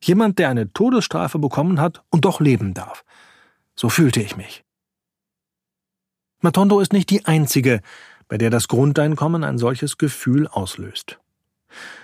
Jemand, 0.02 0.38
der 0.38 0.48
eine 0.48 0.72
Todesstrafe 0.72 1.38
bekommen 1.38 1.80
hat 1.80 2.02
und 2.10 2.24
doch 2.24 2.40
leben 2.40 2.74
darf. 2.74 3.04
So 3.76 3.88
fühlte 3.88 4.20
ich 4.20 4.36
mich. 4.36 4.64
Matondo 6.40 6.80
ist 6.80 6.92
nicht 6.92 7.10
die 7.10 7.24
einzige, 7.24 7.82
bei 8.26 8.36
der 8.38 8.50
das 8.50 8.66
Grundeinkommen 8.66 9.44
ein 9.44 9.58
solches 9.58 9.98
Gefühl 9.98 10.48
auslöst. 10.48 11.20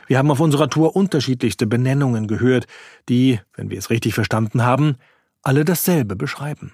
Wir 0.08 0.18
haben 0.18 0.30
auf 0.30 0.40
unserer 0.40 0.70
Tour 0.70 0.96
unterschiedlichste 0.96 1.66
Benennungen 1.66 2.26
gehört, 2.26 2.66
die, 3.08 3.40
wenn 3.54 3.70
wir 3.70 3.78
es 3.78 3.90
richtig 3.90 4.14
verstanden 4.14 4.62
haben, 4.62 4.96
alle 5.42 5.64
dasselbe 5.64 6.16
beschreiben. 6.16 6.72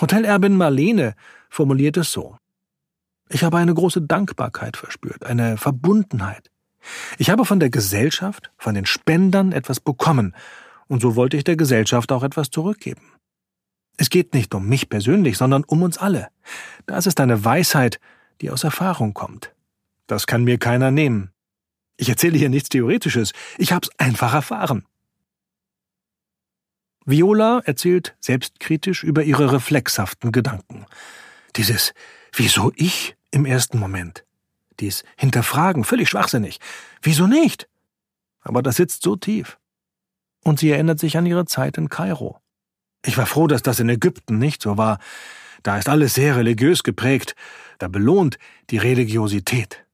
Hotelerbin 0.00 0.56
Marlene 0.56 1.14
formuliert 1.48 1.96
es 1.96 2.10
so. 2.12 2.36
Ich 3.28 3.44
habe 3.44 3.58
eine 3.58 3.72
große 3.72 4.02
Dankbarkeit 4.02 4.76
verspürt, 4.76 5.24
eine 5.24 5.56
Verbundenheit. 5.56 6.50
Ich 7.16 7.30
habe 7.30 7.44
von 7.44 7.60
der 7.60 7.70
Gesellschaft, 7.70 8.50
von 8.58 8.74
den 8.74 8.86
Spendern 8.86 9.52
etwas 9.52 9.80
bekommen, 9.80 10.34
und 10.88 11.02
so 11.02 11.16
wollte 11.16 11.36
ich 11.36 11.44
der 11.44 11.56
Gesellschaft 11.56 12.12
auch 12.12 12.22
etwas 12.22 12.50
zurückgeben. 12.50 13.12
Es 13.96 14.10
geht 14.10 14.34
nicht 14.34 14.54
um 14.54 14.68
mich 14.68 14.88
persönlich, 14.88 15.38
sondern 15.38 15.64
um 15.64 15.82
uns 15.82 15.98
alle. 15.98 16.28
Das 16.86 17.06
ist 17.06 17.20
eine 17.20 17.44
Weisheit, 17.44 17.98
die 18.40 18.50
aus 18.50 18.62
Erfahrung 18.62 19.14
kommt. 19.14 19.54
Das 20.06 20.26
kann 20.26 20.44
mir 20.44 20.58
keiner 20.58 20.90
nehmen. 20.90 21.30
Ich 21.96 22.08
erzähle 22.08 22.38
hier 22.38 22.48
nichts 22.48 22.68
Theoretisches, 22.68 23.32
ich 23.58 23.72
hab's 23.72 23.90
einfach 23.98 24.34
erfahren. 24.34 24.86
Viola 27.04 27.60
erzählt 27.64 28.16
selbstkritisch 28.20 29.04
über 29.04 29.22
ihre 29.22 29.52
reflexhaften 29.52 30.32
Gedanken. 30.32 30.86
Dieses 31.54 31.94
Wieso 32.32 32.72
ich 32.76 33.16
im 33.30 33.46
ersten 33.46 33.78
Moment? 33.78 34.24
Dies 34.80 35.04
Hinterfragen, 35.16 35.84
völlig 35.84 36.10
schwachsinnig. 36.10 36.58
Wieso 37.00 37.26
nicht? 37.26 37.68
Aber 38.42 38.60
das 38.60 38.76
sitzt 38.76 39.02
so 39.02 39.16
tief. 39.16 39.58
Und 40.44 40.58
sie 40.58 40.70
erinnert 40.70 40.98
sich 40.98 41.16
an 41.16 41.24
ihre 41.24 41.46
Zeit 41.46 41.78
in 41.78 41.88
Kairo. 41.88 42.40
Ich 43.04 43.16
war 43.16 43.26
froh, 43.26 43.46
dass 43.46 43.62
das 43.62 43.80
in 43.80 43.88
Ägypten 43.88 44.38
nicht 44.38 44.60
so 44.60 44.76
war. 44.76 44.98
Da 45.62 45.78
ist 45.78 45.88
alles 45.88 46.14
sehr 46.14 46.36
religiös 46.36 46.82
geprägt. 46.82 47.34
Da 47.78 47.88
belohnt 47.88 48.38
die 48.70 48.78
Religiosität. 48.78 49.85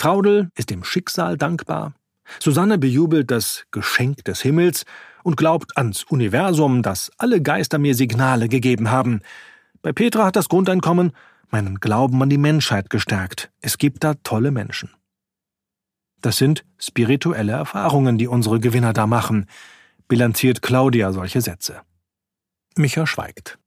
Traudel 0.00 0.50
ist 0.54 0.70
dem 0.70 0.82
Schicksal 0.82 1.36
dankbar. 1.36 1.92
Susanne 2.38 2.78
bejubelt 2.78 3.30
das 3.30 3.66
Geschenk 3.70 4.24
des 4.24 4.40
Himmels 4.40 4.86
und 5.24 5.36
glaubt 5.36 5.76
ans 5.76 6.04
Universum, 6.04 6.80
das 6.80 7.10
alle 7.18 7.42
Geister 7.42 7.78
mir 7.78 7.94
Signale 7.94 8.48
gegeben 8.48 8.90
haben. 8.90 9.20
Bei 9.82 9.92
Petra 9.92 10.24
hat 10.24 10.36
das 10.36 10.48
Grundeinkommen 10.48 11.12
meinen 11.50 11.80
Glauben 11.80 12.22
an 12.22 12.30
die 12.30 12.38
Menschheit 12.38 12.88
gestärkt. 12.88 13.50
Es 13.60 13.76
gibt 13.76 14.02
da 14.02 14.14
tolle 14.14 14.52
Menschen. 14.52 14.88
Das 16.22 16.38
sind 16.38 16.64
spirituelle 16.78 17.52
Erfahrungen, 17.52 18.16
die 18.16 18.26
unsere 18.26 18.58
Gewinner 18.58 18.94
da 18.94 19.06
machen, 19.06 19.50
bilanziert 20.08 20.62
Claudia 20.62 21.12
solche 21.12 21.42
Sätze. 21.42 21.82
Micha 22.74 23.06
schweigt. 23.06 23.59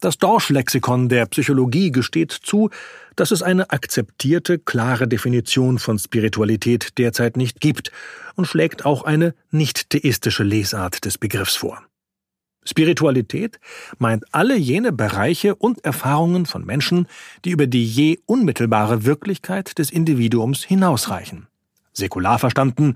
Das 0.00 0.18
Dorsch-Lexikon 0.18 1.08
der 1.08 1.26
Psychologie 1.26 1.90
gesteht 1.90 2.30
zu, 2.30 2.70
dass 3.16 3.32
es 3.32 3.42
eine 3.42 3.70
akzeptierte, 3.70 4.60
klare 4.60 5.08
Definition 5.08 5.80
von 5.80 5.98
Spiritualität 5.98 6.98
derzeit 6.98 7.36
nicht 7.36 7.60
gibt 7.60 7.90
und 8.36 8.46
schlägt 8.46 8.84
auch 8.84 9.02
eine 9.02 9.34
nicht 9.50 9.90
theistische 9.90 10.44
Lesart 10.44 11.04
des 11.04 11.18
Begriffs 11.18 11.56
vor. 11.56 11.82
Spiritualität 12.64 13.58
meint 13.98 14.24
alle 14.32 14.56
jene 14.56 14.92
Bereiche 14.92 15.56
und 15.56 15.84
Erfahrungen 15.84 16.46
von 16.46 16.64
Menschen, 16.64 17.08
die 17.44 17.50
über 17.50 17.66
die 17.66 17.84
je 17.84 18.18
unmittelbare 18.26 19.04
Wirklichkeit 19.04 19.78
des 19.78 19.90
Individuums 19.90 20.62
hinausreichen. 20.62 21.48
Säkular 21.92 22.38
verstanden, 22.38 22.94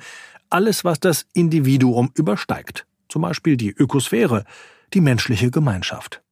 alles, 0.51 0.85
was 0.85 1.01
das 1.01 1.27
Individuum 1.33 2.13
übersteigt, 2.15 2.87
zum 3.09 3.23
Beispiel 3.23 3.57
die 3.57 3.71
Ökosphäre, 3.71 4.45
die 4.95 5.01
menschliche 5.01 5.51
Gemeinschaft. 5.51 6.23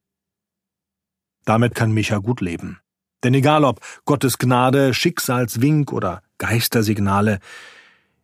Damit 1.45 1.75
kann 1.75 1.91
Micha 1.91 2.17
gut 2.17 2.41
leben. 2.41 2.79
Denn 3.23 3.33
egal 3.33 3.63
ob 3.63 3.81
Gottes 4.05 4.37
Gnade, 4.37 4.93
Schicksalswink 4.93 5.93
oder 5.93 6.21
Geistersignale, 6.37 7.39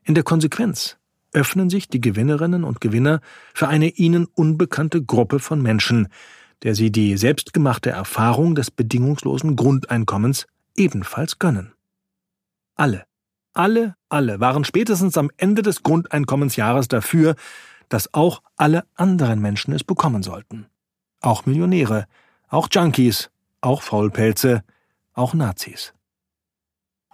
in 0.03 0.15
der 0.15 0.23
Konsequenz 0.23 0.97
öffnen 1.33 1.69
sich 1.69 1.87
die 1.89 2.01
Gewinnerinnen 2.01 2.63
und 2.63 2.81
Gewinner 2.81 3.19
für 3.53 3.67
eine 3.67 3.89
ihnen 3.89 4.25
unbekannte 4.25 5.03
Gruppe 5.03 5.39
von 5.39 5.61
Menschen, 5.61 6.07
der 6.63 6.73
sie 6.73 6.91
die 6.91 7.17
selbstgemachte 7.17 7.91
Erfahrung 7.91 8.55
des 8.55 8.71
bedingungslosen 8.71 9.55
Grundeinkommens 9.55 10.47
ebenfalls 10.75 11.37
gönnen. 11.37 11.73
Alle, 12.75 13.05
alle, 13.53 13.95
alle 14.09 14.39
waren 14.39 14.63
spätestens 14.63 15.17
am 15.17 15.29
Ende 15.37 15.61
des 15.61 15.83
Grundeinkommensjahres 15.83 16.87
dafür, 16.87 17.35
dass 17.89 18.13
auch 18.13 18.41
alle 18.55 18.85
anderen 18.95 19.39
Menschen 19.39 19.73
es 19.73 19.83
bekommen 19.83 20.23
sollten. 20.23 20.67
Auch 21.21 21.45
Millionäre, 21.45 22.05
auch 22.47 22.67
Junkies, 22.71 23.29
auch 23.61 23.81
Faulpelze, 23.81 24.63
auch 25.13 25.33
Nazis. 25.33 25.93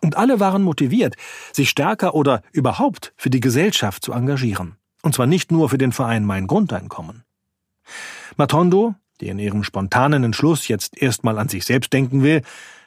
Und 0.02 0.18
alle 0.18 0.40
waren 0.40 0.64
motiviert, 0.64 1.16
sich 1.54 1.70
stärker 1.70 2.14
oder 2.14 2.42
überhaupt 2.52 3.14
für 3.16 3.30
die 3.30 3.40
Gesellschaft 3.40 4.04
zu 4.04 4.12
engagieren. 4.12 4.76
Und 5.02 5.16
zwar 5.16 5.28
nicht 5.28 5.52
nur 5.52 5.70
für 5.70 5.78
den 5.78 5.94
Verein 5.94 6.26
Mein 6.26 6.48
Grundeinkommen. 6.48 7.24
Matondo, 8.36 8.96
die 9.22 9.30
in 9.30 9.40
ihrem 9.40 9.64
spontanen 9.64 10.24
Entschluss 10.24 10.68
jetzt 10.68 11.02
erstmal 11.02 11.38
an 11.38 11.50
sich 11.50 11.66
selbst 11.66 11.94
denken 11.94 12.24
will, 12.24 12.42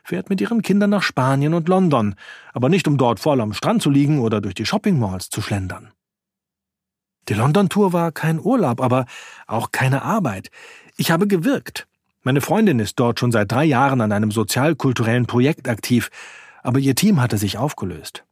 fährt 0.04 0.30
mit 0.30 0.40
ihren 0.40 0.62
Kindern 0.62 0.90
nach 0.90 1.02
Spanien 1.02 1.54
und 1.54 1.68
London, 1.68 2.14
aber 2.52 2.68
nicht 2.68 2.86
um 2.86 2.96
dort 2.96 3.18
voll 3.18 3.40
am 3.40 3.54
Strand 3.54 3.82
zu 3.82 3.90
liegen 3.90 4.20
oder 4.20 4.40
durch 4.40 4.54
die 4.54 4.66
Shoppingmalls 4.66 5.30
zu 5.30 5.42
schlendern. 5.42 5.92
Die 7.28 7.34
London-Tour 7.34 7.92
war 7.92 8.12
kein 8.12 8.38
Urlaub, 8.38 8.80
aber 8.80 9.06
auch 9.46 9.72
keine 9.72 10.02
Arbeit. 10.02 10.50
Ich 10.96 11.10
habe 11.10 11.26
gewirkt. 11.26 11.88
Meine 12.26 12.40
Freundin 12.40 12.80
ist 12.80 12.98
dort 12.98 13.20
schon 13.20 13.30
seit 13.30 13.52
drei 13.52 13.64
Jahren 13.64 14.00
an 14.00 14.10
einem 14.10 14.32
sozialkulturellen 14.32 15.26
Projekt 15.26 15.68
aktiv, 15.68 16.10
aber 16.64 16.80
ihr 16.80 16.96
Team 16.96 17.20
hatte 17.20 17.38
sich 17.38 17.56
aufgelöst. 17.56 18.24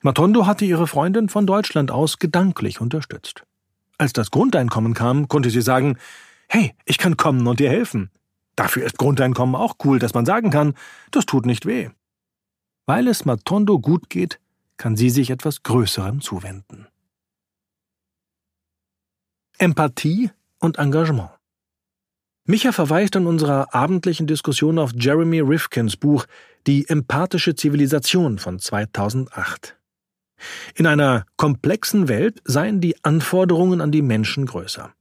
Matondo 0.00 0.46
hatte 0.46 0.64
ihre 0.64 0.86
Freundin 0.86 1.28
von 1.28 1.46
Deutschland 1.46 1.90
aus 1.90 2.18
gedanklich 2.18 2.80
unterstützt. 2.80 3.44
Als 3.98 4.14
das 4.14 4.30
Grundeinkommen 4.30 4.94
kam, 4.94 5.28
konnte 5.28 5.50
sie 5.50 5.60
sagen, 5.60 5.98
hey, 6.48 6.74
ich 6.86 6.96
kann 6.96 7.18
kommen 7.18 7.46
und 7.46 7.60
dir 7.60 7.68
helfen. 7.68 8.10
Dafür 8.54 8.86
ist 8.86 8.96
Grundeinkommen 8.96 9.54
auch 9.54 9.74
cool, 9.84 9.98
dass 9.98 10.14
man 10.14 10.24
sagen 10.24 10.48
kann, 10.48 10.72
das 11.10 11.26
tut 11.26 11.44
nicht 11.44 11.66
weh. 11.66 11.90
Weil 12.86 13.06
es 13.06 13.26
Matondo 13.26 13.78
gut 13.78 14.08
geht, 14.08 14.40
kann 14.78 14.96
sie 14.96 15.10
sich 15.10 15.28
etwas 15.28 15.62
Größerem 15.62 16.22
zuwenden. 16.22 16.86
Empathie 19.58 20.30
und 20.58 20.78
Engagement. 20.78 21.35
Micha 22.48 22.70
verweist 22.70 23.16
in 23.16 23.26
unserer 23.26 23.74
abendlichen 23.74 24.28
Diskussion 24.28 24.78
auf 24.78 24.92
Jeremy 24.96 25.40
Rifkins 25.40 25.96
Buch 25.96 26.26
Die 26.68 26.88
empathische 26.88 27.56
Zivilisation 27.56 28.38
von 28.38 28.60
2008. 28.60 29.76
In 30.76 30.86
einer 30.86 31.26
komplexen 31.36 32.06
Welt 32.06 32.40
seien 32.44 32.80
die 32.80 33.02
Anforderungen 33.02 33.80
an 33.80 33.90
die 33.90 34.02
Menschen 34.02 34.46
größer. 34.46 34.92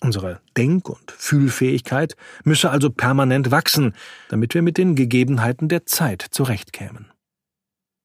Unsere 0.00 0.42
Denk- 0.58 0.90
und 0.90 1.10
Fühlfähigkeit 1.10 2.16
müsse 2.44 2.68
also 2.68 2.90
permanent 2.90 3.50
wachsen, 3.50 3.94
damit 4.28 4.52
wir 4.52 4.60
mit 4.60 4.76
den 4.76 4.94
Gegebenheiten 4.94 5.70
der 5.70 5.86
Zeit 5.86 6.26
zurechtkämen. 6.32 7.10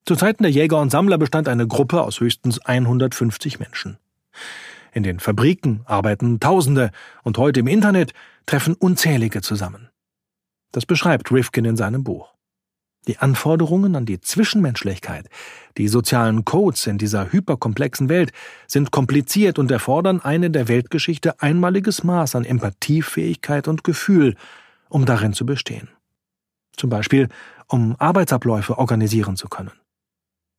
Zu 0.06 0.16
Zeiten 0.16 0.44
der 0.44 0.54
Jäger 0.54 0.80
und 0.80 0.90
Sammler 0.90 1.18
bestand 1.18 1.50
eine 1.50 1.68
Gruppe 1.68 2.02
aus 2.02 2.22
höchstens 2.22 2.60
150 2.62 3.60
Menschen. 3.60 3.98
In 4.94 5.04
den 5.04 5.20
Fabriken 5.20 5.82
arbeiten 5.86 6.40
Tausende 6.40 6.92
und 7.24 7.38
heute 7.38 7.60
im 7.60 7.68
Internet 7.68 8.14
treffen 8.46 8.76
unzählige 8.76 9.42
zusammen. 9.42 9.90
Das 10.72 10.86
beschreibt 10.86 11.32
Rifkin 11.32 11.66
in 11.66 11.78
seinem 11.78 12.04
Buch. 12.04 12.34
Die 13.08 13.18
Anforderungen 13.18 13.96
an 13.96 14.06
die 14.06 14.20
Zwischenmenschlichkeit, 14.20 15.30
die 15.78 15.88
sozialen 15.88 16.46
Codes 16.46 16.86
in 16.86 16.98
dieser 16.98 17.32
hyperkomplexen 17.32 18.10
Welt 18.10 18.32
sind 18.68 18.92
kompliziert 18.92 19.58
und 19.58 19.72
erfordern 19.72 20.22
ein 20.22 20.44
in 20.44 20.54
der 20.54 20.68
Weltgeschichte 20.68 21.42
einmaliges 21.42 22.04
Maß 22.04 22.36
an 22.36 22.46
Empathiefähigkeit 22.46 23.68
und 23.68 23.84
Gefühl, 23.84 24.36
um 24.90 25.06
darin 25.06 25.34
zu 25.34 25.46
bestehen. 25.46 25.90
Zum 26.76 26.90
Beispiel, 26.90 27.30
um 27.68 27.96
Arbeitsabläufe 27.98 28.78
organisieren 28.78 29.38
zu 29.38 29.48
können. 29.48 29.72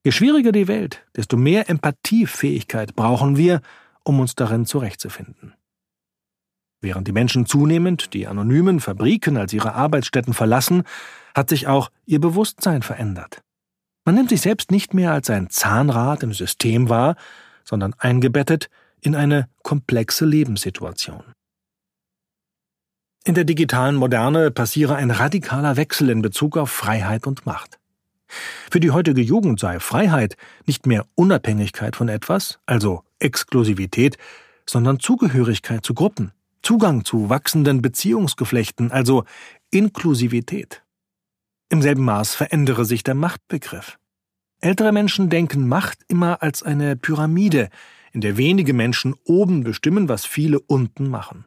Je 0.05 0.13
schwieriger 0.13 0.53
die 0.53 0.67
Welt, 0.67 1.05
desto 1.15 1.37
mehr 1.37 1.69
Empathiefähigkeit 1.69 2.97
brauchen 2.97 3.37
wir, 3.37 3.61
um 4.03 4.19
uns 4.19 4.35
darin 4.35 4.65
zurechtzufinden. 4.65 5.55
Während 6.81 7.07
die 7.09 7.13
Menschen 7.13 7.47
zunehmend 7.47 8.15
die 8.15 8.27
anonymen 8.27 8.81
Fabriken 8.81 9.37
als 9.37 9.53
ihre 9.53 9.75
Arbeitsstätten 9.75 10.33
verlassen, 10.33 10.85
hat 11.35 11.51
sich 11.51 11.67
auch 11.67 11.91
ihr 12.07 12.21
Bewusstsein 12.21 12.83
verändert. 12.83 13.43
Man 14.05 14.15
nimmt 14.15 14.31
sich 14.31 14.41
selbst 14.41 14.71
nicht 14.71 14.95
mehr 14.95 15.13
als 15.13 15.29
ein 15.29 15.51
Zahnrad 15.51 16.23
im 16.23 16.33
System 16.33 16.89
wahr, 16.89 17.17
sondern 17.65 17.95
eingebettet 17.99 18.71
in 19.01 19.15
eine 19.15 19.49
komplexe 19.63 20.25
Lebenssituation. 20.25 21.23
In 23.25 23.35
der 23.35 23.45
digitalen 23.45 23.97
Moderne 23.97 24.51
passiere 24.51 24.97
ein 24.97 25.11
radikaler 25.11 25.77
Wechsel 25.77 26.09
in 26.09 26.23
Bezug 26.23 26.57
auf 26.57 26.71
Freiheit 26.71 27.27
und 27.27 27.45
Macht. 27.45 27.79
Für 28.71 28.81
die 28.81 28.93
heutige 28.93 29.21
Jugend 29.21 29.61
sei 29.61 29.81
Freiheit 29.81 30.37
nicht 30.65 30.87
mehr 30.87 31.05
Unabhängigkeit 31.15 31.97
von 31.97 32.09
etwas, 32.09 32.59
also 32.65 33.05
Exklusivität, 33.19 34.17
sondern 34.65 35.01
Zugehörigkeit 35.01 35.85
zu 35.85 35.93
Gruppen, 35.93 36.33
Zugang 36.63 37.05
zu 37.05 37.29
wachsenden 37.31 37.83
Beziehungsgeflechten, 37.83 38.93
also 38.93 39.25
Inklusivität. 39.71 40.83
Im 41.69 41.83
selben 41.83 42.05
Maß 42.05 42.35
verändere 42.35 42.85
sich 42.85 43.03
der 43.03 43.15
Machtbegriff. 43.15 43.99
Ältere 44.61 44.93
Menschen 44.93 45.31
denken 45.31 45.69
Macht 45.69 46.01
immer 46.09 46.43
als 46.43 46.63
eine 46.63 46.97
Pyramide, 46.97 47.71
in 48.13 48.21
der 48.21 48.37
wenige 48.37 48.75
Menschen 48.75 49.15
oben 49.25 49.63
bestimmen, 49.63 50.09
was 50.09 50.27
viele 50.27 50.61
unten 50.61 51.09
machen. 51.09 51.47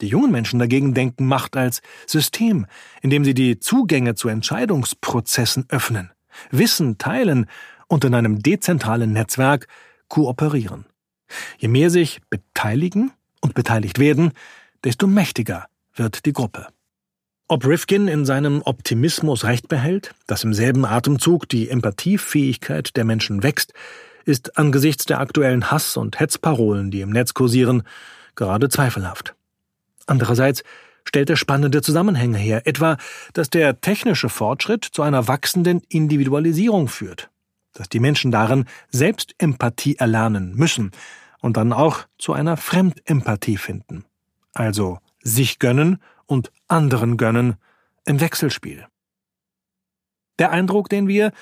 Die 0.00 0.08
jungen 0.08 0.32
Menschen 0.32 0.58
dagegen 0.58 0.94
denken 0.94 1.26
Macht 1.26 1.56
als 1.56 1.80
System, 2.06 2.66
in 3.02 3.10
dem 3.10 3.24
sie 3.24 3.34
die 3.34 3.60
Zugänge 3.60 4.14
zu 4.14 4.28
Entscheidungsprozessen 4.28 5.66
öffnen, 5.68 6.10
Wissen 6.50 6.98
teilen 6.98 7.46
und 7.86 8.04
in 8.04 8.14
einem 8.14 8.40
dezentralen 8.40 9.12
Netzwerk 9.12 9.68
kooperieren. 10.08 10.86
Je 11.58 11.68
mehr 11.68 11.90
sich 11.90 12.20
beteiligen 12.28 13.12
und 13.44 13.54
beteiligt 13.54 13.98
werden, 13.98 14.32
desto 14.84 15.06
mächtiger 15.06 15.66
wird 15.94 16.24
die 16.24 16.32
Gruppe. 16.32 16.66
Ob 17.46 17.66
Rifkin 17.66 18.08
in 18.08 18.24
seinem 18.24 18.62
Optimismus 18.62 19.44
recht 19.44 19.68
behält, 19.68 20.14
dass 20.26 20.44
im 20.44 20.54
selben 20.54 20.86
Atemzug 20.86 21.46
die 21.46 21.68
Empathiefähigkeit 21.68 22.96
der 22.96 23.04
Menschen 23.04 23.42
wächst, 23.42 23.74
ist 24.24 24.56
angesichts 24.56 25.04
der 25.04 25.20
aktuellen 25.20 25.70
Hass- 25.70 25.98
und 25.98 26.18
Hetzparolen, 26.18 26.90
die 26.90 27.02
im 27.02 27.10
Netz 27.10 27.34
kursieren, 27.34 27.82
gerade 28.34 28.70
zweifelhaft. 28.70 29.34
Andererseits 30.06 30.64
stellt 31.04 31.28
er 31.28 31.36
spannende 31.36 31.82
Zusammenhänge 31.82 32.38
her, 32.38 32.66
etwa, 32.66 32.96
dass 33.34 33.50
der 33.50 33.78
technische 33.82 34.30
Fortschritt 34.30 34.86
zu 34.86 35.02
einer 35.02 35.28
wachsenden 35.28 35.82
Individualisierung 35.90 36.88
führt, 36.88 37.28
dass 37.74 37.90
die 37.90 38.00
Menschen 38.00 38.30
darin 38.30 38.64
selbst 38.88 39.34
Empathie 39.36 39.96
erlernen 39.96 40.54
müssen 40.54 40.92
und 41.44 41.58
dann 41.58 41.74
auch 41.74 42.06
zu 42.16 42.32
einer 42.32 42.56
Fremdempathie 42.56 43.58
finden, 43.58 44.06
also 44.54 44.98
sich 45.22 45.58
gönnen 45.58 45.98
und 46.24 46.50
anderen 46.68 47.18
gönnen 47.18 47.56
im 48.06 48.18
Wechselspiel. 48.22 48.86
Der 50.38 50.52
Eindruck, 50.52 50.88
den 50.88 51.06
wir, 51.06 51.32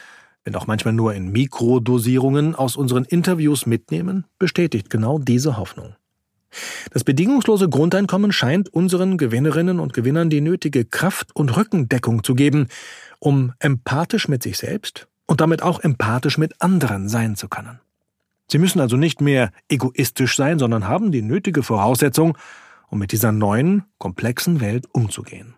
wenn 0.43 0.57
auch 0.57 0.67
manchmal 0.67 0.93
nur 0.93 1.15
in 1.15 1.31
Mikrodosierungen 1.31 2.57
aus 2.57 2.75
unseren 2.75 3.05
Interviews 3.05 3.65
mitnehmen, 3.65 4.25
bestätigt 4.41 4.91
genau 4.91 5.21
diese 5.21 5.57
Hoffnung. 5.57 5.95
Das 6.91 7.05
bedingungslose 7.05 7.69
Grundeinkommen 7.69 8.33
scheint 8.33 8.75
unseren 8.75 9.19
Gewinnerinnen 9.19 9.79
und 9.79 9.93
Gewinnern 9.93 10.31
die 10.31 10.41
nötige 10.41 10.85
Kraft 10.85 11.31
und 11.37 11.57
Rückendeckung 11.57 12.25
zu 12.25 12.35
geben, 12.35 12.67
um 13.21 13.53
empathisch 13.61 14.27
mit 14.27 14.43
sich 14.43 14.59
selbst 14.59 15.07
und 15.27 15.41
damit 15.41 15.63
auch 15.63 15.79
empathisch 15.79 16.39
mit 16.39 16.61
anderen 16.61 17.09
sein 17.09 17.37
zu 17.37 17.47
können. 17.47 17.79
Sie 18.53 18.59
müssen 18.59 18.81
also 18.81 18.99
nicht 18.99 19.23
mehr 19.23 19.51
egoistisch 19.71 20.37
sein, 20.37 20.59
sondern 20.59 20.87
haben 20.87 21.11
die 21.11 21.23
nötige 21.23 21.63
Voraussetzung, 21.63 22.37
um 22.91 22.99
mit 22.99 23.13
dieser 23.13 23.33
neuen, 23.33 23.85
komplexen 23.97 24.61
Welt 24.61 24.85
umzugehen. 24.93 25.55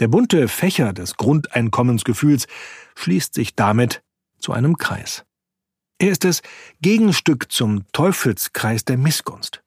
Der 0.00 0.08
bunte 0.08 0.48
Fächer 0.48 0.92
des 0.92 1.16
Grundeinkommensgefühls 1.16 2.46
schließt 2.94 3.32
sich 3.32 3.54
damit 3.54 4.02
zu 4.38 4.52
einem 4.52 4.76
Kreis. 4.76 5.24
Er 5.98 6.10
ist 6.10 6.24
das 6.24 6.42
Gegenstück 6.82 7.50
zum 7.50 7.90
Teufelskreis 7.92 8.84
der 8.84 8.98
Missgunst. 8.98 9.62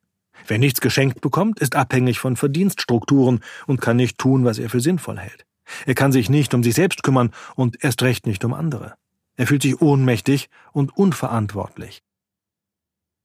Wer 0.45 0.59
nichts 0.59 0.79
geschenkt 0.79 1.21
bekommt, 1.21 1.59
ist 1.59 1.75
abhängig 1.75 2.19
von 2.19 2.35
Verdienststrukturen 2.35 3.39
und 3.65 3.81
kann 3.81 3.97
nicht 3.97 4.19
tun, 4.19 4.45
was 4.45 4.59
er 4.59 4.69
für 4.69 4.79
sinnvoll 4.79 5.17
hält. 5.17 5.47
Er 5.87 5.95
kann 5.95 6.11
sich 6.11 6.29
nicht 6.29 6.53
um 6.53 6.61
sich 6.61 6.75
selbst 6.75 7.01
kümmern 7.01 7.31
und 7.55 7.83
erst 7.83 8.03
recht 8.03 8.27
nicht 8.27 8.45
um 8.45 8.53
andere. 8.53 8.93
Er 9.35 9.47
fühlt 9.47 9.63
sich 9.63 9.81
ohnmächtig 9.81 10.49
und 10.71 10.95
unverantwortlich. 10.97 12.03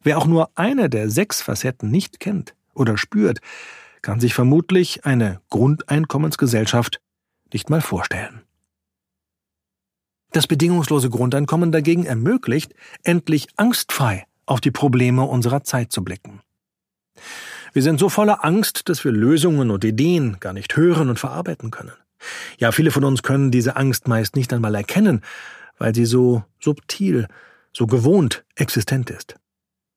Wer 0.03 0.19
auch 0.19 0.27
nur 0.27 0.51
eine 0.55 0.89
der 0.89 1.11
sechs 1.11 1.43
Facetten 1.43 1.91
nicht 1.91 2.21
kennt, 2.21 2.55
oder 2.79 2.97
spürt, 2.97 3.41
kann 4.01 4.21
sich 4.21 4.35
vermutlich 4.35 5.05
eine 5.05 5.41
Grundeinkommensgesellschaft 5.51 7.01
nicht 7.53 7.69
mal 7.69 7.81
vorstellen. 7.81 8.43
Das 10.33 10.47
bedingungslose 10.47 11.11
Grundeinkommen 11.11 11.73
dagegen 11.73 12.05
ermöglicht, 12.05 12.75
endlich 13.03 13.49
angstfrei 13.57 14.27
auf 14.47 14.61
die 14.61 14.71
Probleme 14.71 15.25
unserer 15.25 15.65
Zeit 15.65 15.91
zu 15.91 16.05
blicken. 16.05 16.41
Wir 17.73 17.83
sind 17.83 17.99
so 17.99 18.09
voller 18.09 18.45
Angst, 18.45 18.89
dass 18.89 19.05
wir 19.05 19.13
Lösungen 19.13 19.71
und 19.71 19.85
Ideen 19.85 20.39
gar 20.41 20.53
nicht 20.53 20.77
hören 20.77 21.09
und 21.09 21.19
verarbeiten 21.19 21.71
können. 21.71 21.93
Ja, 22.59 22.73
viele 22.73 22.91
von 22.91 23.05
uns 23.05 23.23
können 23.23 23.51
diese 23.51 23.77
Angst 23.77 24.09
meist 24.09 24.37
nicht 24.37 24.53
einmal 24.53 24.75
erkennen, 24.75 25.23
weil 25.79 25.95
sie 25.95 26.07
so 26.07 26.45
subtil, 26.61 27.29
so 27.73 27.87
gewohnt 27.87 28.45
existent 28.57 29.11
ist. 29.11 29.37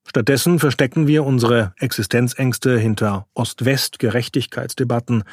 Stattdessen 0.07 0.59
verstecken 0.59 1.07
wir 1.07 1.25
unsere 1.25 1.73
Existenzängste 1.77 2.77
hinter 2.77 3.27
Ost-West-Gerechtigkeitsdebatten 3.33 5.23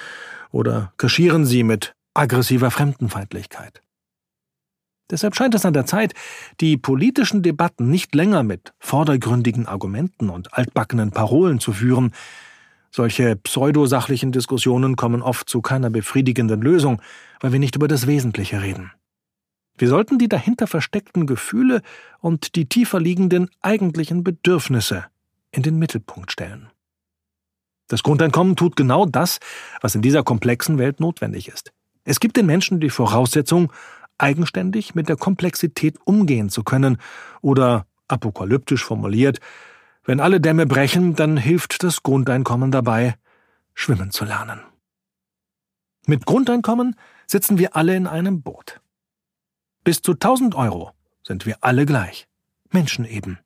oder 0.50 0.92
kaschieren 0.98 1.46
sie 1.46 1.62
mit 1.62 1.94
aggressiver 2.14 2.70
Fremdenfeindlichkeit. 2.70 3.82
Deshalb 5.10 5.34
scheint 5.34 5.54
es 5.54 5.64
an 5.64 5.72
der 5.72 5.86
Zeit, 5.86 6.12
die 6.60 6.76
politischen 6.76 7.42
Debatten 7.42 7.88
nicht 7.88 8.14
länger 8.14 8.42
mit 8.42 8.74
vordergründigen 8.78 9.66
Argumenten 9.66 10.28
und 10.28 10.52
altbackenen 10.52 11.12
Parolen 11.12 11.60
zu 11.60 11.72
führen. 11.72 12.12
Solche 12.90 13.36
pseudosachlichen 13.36 14.32
Diskussionen 14.32 14.96
kommen 14.96 15.22
oft 15.22 15.48
zu 15.48 15.62
keiner 15.62 15.88
befriedigenden 15.88 16.60
Lösung, 16.60 17.00
weil 17.40 17.52
wir 17.52 17.58
nicht 17.58 17.76
über 17.76 17.88
das 17.88 18.06
Wesentliche 18.06 18.60
reden. 18.60 18.92
Wir 19.78 19.88
sollten 19.88 20.18
die 20.18 20.28
dahinter 20.28 20.66
versteckten 20.66 21.26
Gefühle 21.26 21.82
und 22.20 22.56
die 22.56 22.68
tiefer 22.68 23.00
liegenden 23.00 23.48
eigentlichen 23.60 24.24
Bedürfnisse 24.24 25.06
in 25.52 25.62
den 25.62 25.78
Mittelpunkt 25.78 26.32
stellen. 26.32 26.68
Das 27.86 28.02
Grundeinkommen 28.02 28.56
tut 28.56 28.76
genau 28.76 29.06
das, 29.06 29.38
was 29.80 29.94
in 29.94 30.02
dieser 30.02 30.22
komplexen 30.22 30.78
Welt 30.78 31.00
notwendig 31.00 31.48
ist. 31.48 31.72
Es 32.04 32.20
gibt 32.20 32.36
den 32.36 32.46
Menschen 32.46 32.80
die 32.80 32.90
Voraussetzung, 32.90 33.72
eigenständig 34.18 34.94
mit 34.94 35.08
der 35.08 35.16
Komplexität 35.16 35.96
umgehen 36.04 36.50
zu 36.50 36.64
können 36.64 36.98
oder, 37.40 37.86
apokalyptisch 38.08 38.84
formuliert, 38.84 39.38
wenn 40.04 40.20
alle 40.20 40.40
Dämme 40.40 40.66
brechen, 40.66 41.14
dann 41.14 41.36
hilft 41.36 41.82
das 41.82 42.02
Grundeinkommen 42.02 42.70
dabei, 42.70 43.16
schwimmen 43.74 44.10
zu 44.10 44.24
lernen. 44.24 44.60
Mit 46.06 46.24
Grundeinkommen 46.24 46.96
sitzen 47.26 47.58
wir 47.58 47.76
alle 47.76 47.94
in 47.94 48.06
einem 48.06 48.40
Boot. 48.40 48.80
Bis 49.88 50.02
zu 50.02 50.12
1000 50.12 50.54
Euro 50.54 50.90
sind 51.26 51.46
wir 51.46 51.56
alle 51.62 51.86
gleich. 51.86 52.28
Menschen 52.70 53.06
eben. 53.06 53.38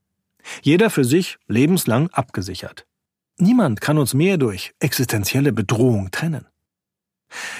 Jeder 0.61 0.91
für 0.91 1.05
sich 1.05 1.39
lebenslang 1.47 2.11
abgesichert. 2.11 2.85
Niemand 3.39 3.81
kann 3.81 3.97
uns 3.97 4.13
mehr 4.13 4.39
durch 4.39 4.75
existenzielle 4.81 5.53
Bedrohung 5.53 6.11
trennen. 6.11 6.47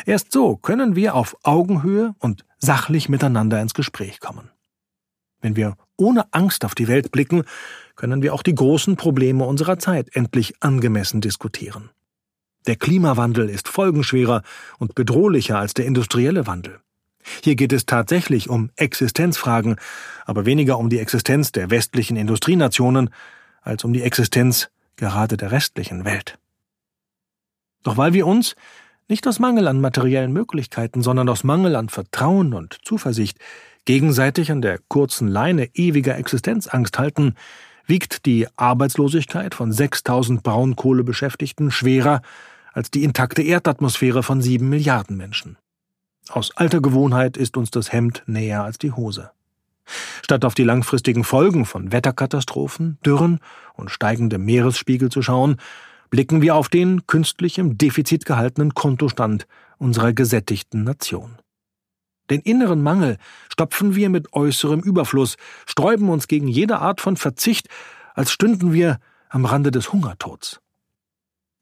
Erst 0.05 0.33
so 0.33 0.57
können 0.57 0.97
wir 0.97 1.15
auf 1.15 1.37
Augenhöhe 1.45 2.17
und 2.19 2.45
sachlich 2.59 3.09
miteinander 3.09 3.63
ins 3.63 3.73
Gespräch 3.73 4.19
kommen. 4.19 4.51
Wenn 5.41 5.55
wir 5.55 5.77
ohne 5.97 6.25
Angst 6.33 6.65
auf 6.65 6.75
die 6.75 6.89
Welt 6.89 7.13
blicken, 7.13 7.45
können 7.95 8.21
wir 8.21 8.35
auch 8.35 8.43
die 8.43 8.57
großen 8.57 8.97
Probleme 8.97 9.45
unserer 9.45 9.79
Zeit 9.79 10.17
endlich 10.17 10.55
angemessen 10.59 11.21
diskutieren. 11.21 11.91
Der 12.67 12.75
Klimawandel 12.75 13.49
ist 13.49 13.69
folgenschwerer 13.69 14.43
und 14.81 14.97
bedrohlicher 14.97 15.61
als 15.61 15.73
der 15.73 15.87
industrielle 15.87 16.49
Wandel. 16.49 16.81
Hier 17.43 17.57
geht 17.57 17.73
es 17.73 17.87
tatsächlich 17.87 18.49
um 18.49 18.71
Existenzfragen, 18.77 19.77
aber 20.25 20.47
weniger 20.47 20.79
um 20.79 20.89
die 20.89 20.99
Existenz 20.99 21.53
der 21.53 21.71
westlichen 21.71 22.17
Industrienationen 22.17 23.11
als 23.63 23.85
um 23.85 23.93
die 23.93 24.03
Existenz 24.03 24.71
gerade 24.97 25.37
der 25.37 25.53
restlichen 25.53 26.05
Welt. 26.05 26.39
Doch 27.83 27.97
weil 27.97 28.13
wir 28.13 28.27
uns, 28.27 28.55
nicht 29.09 29.27
aus 29.27 29.39
Mangel 29.39 29.69
an 29.69 29.81
materiellen 29.81 30.33
Möglichkeiten, 30.33 31.03
sondern 31.03 31.29
aus 31.29 31.45
Mangel 31.45 31.77
an 31.77 31.89
Vertrauen 31.89 32.55
und 32.55 32.79
Zuversicht, 32.85 33.39
gegenseitig 33.85 34.51
an 34.53 34.63
der 34.63 34.79
kurzen 34.89 35.29
Leine 35.29 35.69
ewiger 35.75 36.17
Existenzangst 36.17 36.99
halten, 36.99 37.35
wiegt 37.87 38.27
die 38.27 38.47
Arbeitslosigkeit 38.57 39.55
von 39.55 39.73
6000 39.73 40.43
Braunkohlebeschäftigten 40.43 41.71
schwerer 41.71 42.23
als 42.73 42.91
die 42.91 43.05
intakte 43.05 43.43
Erdatmosphäre 43.43 44.23
von 44.23 44.41
sieben 44.41 44.69
Milliarden 44.69 45.17
Menschen. 45.17 45.59
Aus 46.29 46.57
alter 46.57 46.81
Gewohnheit 46.81 47.37
ist 47.37 47.57
uns 47.57 47.71
das 47.71 47.93
Hemd 47.93 48.23
näher 48.27 48.63
als 48.63 48.79
die 48.79 48.93
Hose. 48.93 49.31
Statt 50.23 50.45
auf 50.45 50.55
die 50.55 50.65
langfristigen 50.65 51.25
Folgen 51.25 51.65
von 51.67 51.93
Wetterkatastrophen, 51.93 52.99
Dürren 53.05 53.41
und 53.75 53.91
steigendem 53.91 54.45
Meeresspiegel 54.45 55.11
zu 55.11 55.23
schauen, 55.23 55.57
blicken 56.11 56.43
wir 56.43 56.55
auf 56.55 56.69
den 56.69 57.07
künstlich 57.07 57.59
im 57.59 57.77
Defizit 57.77 58.25
gehaltenen 58.25 58.75
Kontostand 58.75 59.47
unserer 59.79 60.13
gesättigten 60.13 60.85
Nation. 60.85 61.39
Den 62.31 62.41
inneren 62.41 62.83
Mangel 62.83 63.19
stopfen 63.51 63.97
wir 63.97 64.09
mit 64.09 64.33
äußerem 64.33 64.81
Überfluss, 64.81 65.37
sträuben 65.67 66.09
uns 66.09 66.29
gegen 66.29 66.49
jede 66.49 66.79
Art 66.79 67.01
von 67.01 67.17
Verzicht, 67.17 67.69
als 68.15 68.31
stünden 68.31 68.73
wir 68.73 68.99
am 69.29 69.45
Rande 69.45 69.71
des 69.71 69.93
Hungertods. 69.93 70.61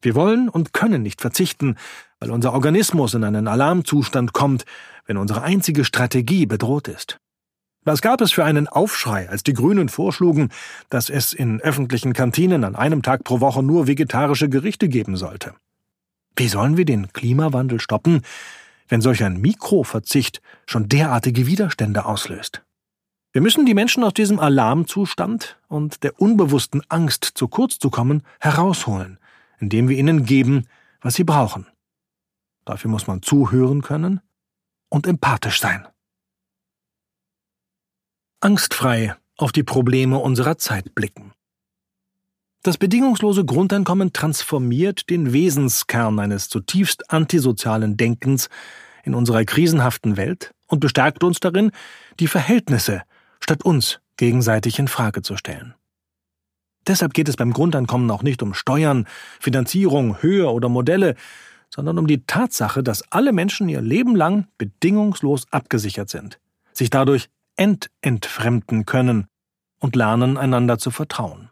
Wir 0.02 0.14
wollen 0.14 0.48
und 0.48 0.72
können 0.72 1.02
nicht 1.02 1.20
verzichten, 1.20 1.76
weil 2.20 2.30
unser 2.30 2.52
Organismus 2.52 3.14
in 3.14 3.24
einen 3.24 3.48
Alarmzustand 3.48 4.32
kommt, 4.32 4.64
wenn 5.06 5.16
unsere 5.16 5.42
einzige 5.42 5.84
Strategie 5.84 6.46
bedroht 6.46 6.86
ist. 6.86 7.18
Was 7.82 8.02
gab 8.02 8.20
es 8.20 8.30
für 8.30 8.44
einen 8.44 8.68
Aufschrei, 8.68 9.30
als 9.30 9.42
die 9.42 9.54
Grünen 9.54 9.88
vorschlugen, 9.88 10.50
dass 10.90 11.08
es 11.08 11.32
in 11.32 11.62
öffentlichen 11.62 12.12
Kantinen 12.12 12.62
an 12.64 12.76
einem 12.76 13.02
Tag 13.02 13.24
pro 13.24 13.40
Woche 13.40 13.62
nur 13.62 13.86
vegetarische 13.86 14.50
Gerichte 14.50 14.88
geben 14.88 15.16
sollte? 15.16 15.54
Wie 16.36 16.48
sollen 16.48 16.76
wir 16.76 16.84
den 16.84 17.12
Klimawandel 17.12 17.80
stoppen, 17.80 18.20
wenn 18.88 19.00
solch 19.00 19.24
ein 19.24 19.40
Mikroverzicht 19.40 20.42
schon 20.66 20.88
derartige 20.88 21.46
Widerstände 21.46 22.04
auslöst? 22.04 22.62
Wir 23.32 23.40
müssen 23.40 23.64
die 23.64 23.74
Menschen 23.74 24.04
aus 24.04 24.12
diesem 24.12 24.38
Alarmzustand 24.40 25.58
und 25.68 26.02
der 26.02 26.20
unbewussten 26.20 26.82
Angst, 26.88 27.24
zu 27.34 27.48
kurz 27.48 27.78
zu 27.78 27.88
kommen, 27.88 28.24
herausholen, 28.40 29.18
indem 29.58 29.88
wir 29.88 29.96
ihnen 29.96 30.26
geben, 30.26 30.66
was 31.00 31.14
sie 31.14 31.24
brauchen. 31.24 31.66
Dafür 32.70 32.88
muss 32.88 33.08
man 33.08 33.20
zuhören 33.20 33.82
können 33.82 34.20
und 34.90 35.08
empathisch 35.08 35.58
sein. 35.58 35.88
Angstfrei 38.38 39.16
auf 39.36 39.50
die 39.50 39.64
Probleme 39.64 40.18
unserer 40.18 40.56
Zeit 40.56 40.94
blicken. 40.94 41.32
Das 42.62 42.78
bedingungslose 42.78 43.44
Grundeinkommen 43.44 44.12
transformiert 44.12 45.10
den 45.10 45.32
Wesenskern 45.32 46.20
eines 46.20 46.48
zutiefst 46.48 47.10
antisozialen 47.10 47.96
Denkens 47.96 48.48
in 49.02 49.16
unserer 49.16 49.44
krisenhaften 49.44 50.16
Welt 50.16 50.54
und 50.68 50.78
bestärkt 50.78 51.24
uns 51.24 51.40
darin, 51.40 51.72
die 52.20 52.28
Verhältnisse 52.28 53.02
statt 53.40 53.64
uns 53.64 53.98
gegenseitig 54.16 54.78
in 54.78 54.86
Frage 54.86 55.22
zu 55.22 55.36
stellen. 55.36 55.74
Deshalb 56.86 57.14
geht 57.14 57.28
es 57.28 57.36
beim 57.36 57.52
Grundeinkommen 57.52 58.08
auch 58.12 58.22
nicht 58.22 58.44
um 58.44 58.54
Steuern, 58.54 59.08
Finanzierung, 59.40 60.22
Höhe 60.22 60.48
oder 60.48 60.68
Modelle, 60.68 61.16
sondern 61.70 61.98
um 61.98 62.06
die 62.06 62.24
Tatsache, 62.26 62.82
dass 62.82 63.10
alle 63.10 63.32
Menschen 63.32 63.68
ihr 63.68 63.80
Leben 63.80 64.16
lang 64.16 64.46
bedingungslos 64.58 65.46
abgesichert 65.50 66.10
sind, 66.10 66.38
sich 66.72 66.90
dadurch 66.90 67.28
ententfremden 67.56 68.86
können 68.86 69.26
und 69.78 69.96
lernen, 69.96 70.36
einander 70.36 70.78
zu 70.78 70.90
vertrauen. 70.90 71.50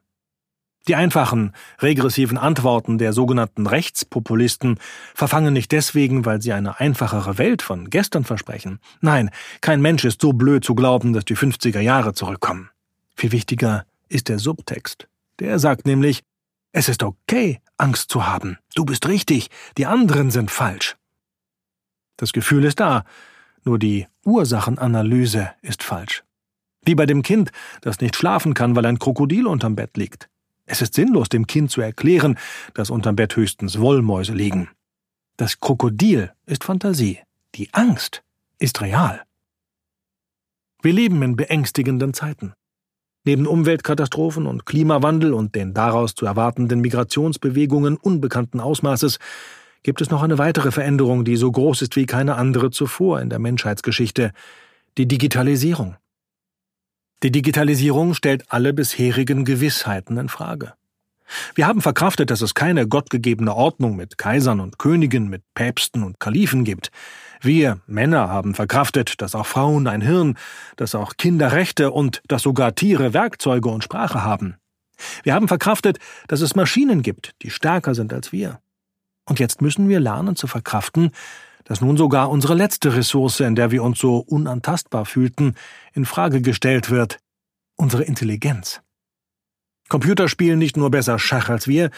Die 0.88 0.94
einfachen, 0.94 1.52
regressiven 1.82 2.38
Antworten 2.38 2.96
der 2.96 3.12
sogenannten 3.12 3.66
Rechtspopulisten 3.66 4.78
verfangen 5.14 5.52
nicht 5.52 5.70
deswegen, 5.70 6.24
weil 6.24 6.40
sie 6.40 6.54
eine 6.54 6.80
einfachere 6.80 7.36
Welt 7.36 7.60
von 7.60 7.90
gestern 7.90 8.24
versprechen. 8.24 8.80
Nein, 9.02 9.30
kein 9.60 9.82
Mensch 9.82 10.06
ist 10.06 10.22
so 10.22 10.32
blöd 10.32 10.64
zu 10.64 10.74
glauben, 10.74 11.12
dass 11.12 11.26
die 11.26 11.36
50er 11.36 11.80
Jahre 11.80 12.14
zurückkommen. 12.14 12.70
Viel 13.16 13.32
wichtiger 13.32 13.84
ist 14.08 14.28
der 14.28 14.38
Subtext. 14.38 15.08
Der 15.40 15.58
sagt 15.58 15.86
nämlich, 15.86 16.22
es 16.72 16.88
ist 16.88 17.02
okay, 17.02 17.60
Angst 17.76 18.10
zu 18.10 18.26
haben. 18.26 18.58
Du 18.74 18.84
bist 18.84 19.06
richtig, 19.08 19.50
die 19.76 19.86
anderen 19.86 20.30
sind 20.30 20.50
falsch. 20.50 20.96
Das 22.16 22.32
Gefühl 22.32 22.64
ist 22.64 22.80
da, 22.80 23.04
nur 23.64 23.78
die 23.78 24.06
Ursachenanalyse 24.24 25.52
ist 25.62 25.82
falsch. 25.82 26.24
Wie 26.84 26.94
bei 26.94 27.06
dem 27.06 27.22
Kind, 27.22 27.52
das 27.80 28.00
nicht 28.00 28.16
schlafen 28.16 28.54
kann, 28.54 28.76
weil 28.76 28.86
ein 28.86 28.98
Krokodil 28.98 29.46
unterm 29.46 29.76
Bett 29.76 29.96
liegt. 29.96 30.28
Es 30.66 30.82
ist 30.82 30.94
sinnlos, 30.94 31.28
dem 31.28 31.46
Kind 31.46 31.70
zu 31.70 31.80
erklären, 31.80 32.38
dass 32.74 32.90
unterm 32.90 33.16
Bett 33.16 33.36
höchstens 33.36 33.78
Wollmäuse 33.78 34.32
liegen. 34.32 34.68
Das 35.36 35.60
Krokodil 35.60 36.32
ist 36.46 36.64
Fantasie. 36.64 37.20
Die 37.54 37.72
Angst 37.72 38.22
ist 38.58 38.80
real. 38.80 39.22
Wir 40.82 40.92
leben 40.92 41.22
in 41.22 41.36
beängstigenden 41.36 42.12
Zeiten. 42.14 42.52
Neben 43.24 43.46
Umweltkatastrophen 43.46 44.46
und 44.46 44.64
Klimawandel 44.64 45.34
und 45.34 45.54
den 45.54 45.74
daraus 45.74 46.14
zu 46.14 46.24
erwartenden 46.24 46.80
Migrationsbewegungen 46.80 47.96
unbekannten 47.96 48.60
Ausmaßes 48.60 49.18
gibt 49.82 50.00
es 50.00 50.10
noch 50.10 50.22
eine 50.22 50.38
weitere 50.38 50.70
Veränderung, 50.70 51.24
die 51.24 51.36
so 51.36 51.50
groß 51.50 51.82
ist 51.82 51.96
wie 51.96 52.06
keine 52.06 52.36
andere 52.36 52.70
zuvor 52.70 53.20
in 53.20 53.30
der 53.30 53.38
Menschheitsgeschichte 53.38 54.32
die 54.96 55.06
Digitalisierung. 55.06 55.96
Die 57.22 57.32
Digitalisierung 57.32 58.14
stellt 58.14 58.44
alle 58.48 58.72
bisherigen 58.72 59.44
Gewissheiten 59.44 60.16
in 60.18 60.28
Frage. 60.28 60.74
Wir 61.54 61.66
haben 61.66 61.80
verkraftet, 61.80 62.30
dass 62.30 62.40
es 62.40 62.54
keine 62.54 62.86
gottgegebene 62.86 63.54
Ordnung 63.54 63.96
mit 63.96 64.18
Kaisern 64.18 64.60
und 64.60 64.78
Königen, 64.78 65.28
mit 65.28 65.42
Päpsten 65.54 66.02
und 66.02 66.20
Kalifen 66.20 66.64
gibt. 66.64 66.90
Wir 67.40 67.80
Männer 67.86 68.28
haben 68.28 68.54
verkraftet, 68.54 69.20
dass 69.20 69.34
auch 69.34 69.46
Frauen 69.46 69.86
ein 69.86 70.00
Hirn, 70.00 70.36
dass 70.76 70.94
auch 70.94 71.16
Kinder 71.16 71.52
Rechte 71.52 71.90
und 71.90 72.20
dass 72.28 72.42
sogar 72.42 72.74
Tiere 72.74 73.14
Werkzeuge 73.14 73.68
und 73.68 73.84
Sprache 73.84 74.24
haben. 74.24 74.56
Wir 75.22 75.34
haben 75.34 75.48
verkraftet, 75.48 75.98
dass 76.26 76.40
es 76.40 76.56
Maschinen 76.56 77.02
gibt, 77.02 77.32
die 77.42 77.50
stärker 77.50 77.94
sind 77.94 78.12
als 78.12 78.32
wir. 78.32 78.60
Und 79.28 79.38
jetzt 79.38 79.62
müssen 79.62 79.88
wir 79.88 80.00
lernen 80.00 80.36
zu 80.36 80.46
verkraften, 80.46 81.12
dass 81.64 81.80
nun 81.80 81.96
sogar 81.96 82.30
unsere 82.30 82.54
letzte 82.54 82.96
Ressource, 82.96 83.40
in 83.40 83.54
der 83.54 83.70
wir 83.70 83.82
uns 83.82 83.98
so 83.98 84.16
unantastbar 84.18 85.04
fühlten, 85.04 85.54
in 85.92 86.06
Frage 86.06 86.40
gestellt 86.40 86.90
wird, 86.90 87.18
unsere 87.76 88.04
Intelligenz. 88.04 88.80
Computer 89.88 90.28
spielen 90.28 90.58
nicht 90.58 90.76
nur 90.76 90.90
besser 90.90 91.18
Schach 91.18 91.48
als 91.48 91.66
wir, 91.66 91.90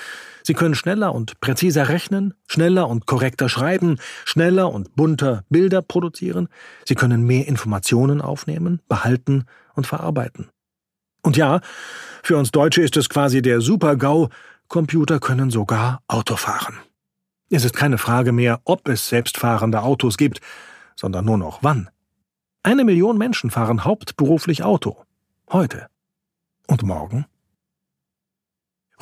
sie 0.45 0.55
können 0.55 0.75
schneller 0.75 1.15
und 1.15 1.41
präziser 1.41 1.89
rechnen, 1.89 2.35
schneller 2.47 2.89
und 2.89 3.07
korrekter 3.07 3.49
schreiben, 3.49 3.99
schneller 4.25 4.73
und 4.73 4.95
bunter 4.95 5.45
Bilder 5.51 5.83
produzieren, 5.83 6.49
sie 6.87 6.95
können 6.95 7.25
mehr 7.25 7.49
Informationen 7.49 8.21
aufnehmen, 8.21 8.81
behalten 8.89 9.45
und 9.75 9.87
verarbeiten. 9.87 10.49
Und 11.23 11.37
ja, 11.37 11.61
für 12.23 12.37
uns 12.37 12.51
Deutsche 12.53 12.83
ist 12.83 12.97
es 12.97 13.09
quasi 13.09 13.43
der 13.43 13.61
Super-GAU, 13.61 14.29
Computer 14.69 15.19
können 15.19 15.51
sogar 15.51 16.01
Auto 16.07 16.37
fahren. 16.37 16.79
Es 17.51 17.65
ist 17.65 17.75
keine 17.75 17.99
Frage 17.99 18.31
mehr, 18.31 18.61
ob 18.65 18.89
es 18.89 19.09
selbstfahrende 19.09 19.83
Autos 19.83 20.17
gibt, 20.17 20.41
sondern 20.95 21.25
nur 21.25 21.39
noch 21.39 21.59
wann. 21.63 21.91
Eine 22.63 22.85
Million 22.85 23.19
Menschen 23.19 23.51
fahren 23.51 23.85
hauptberuflich 23.85 24.63
Auto. 24.63 25.05
Heute. 25.51 25.89
Und 26.69 26.85
morgen? 26.85 27.27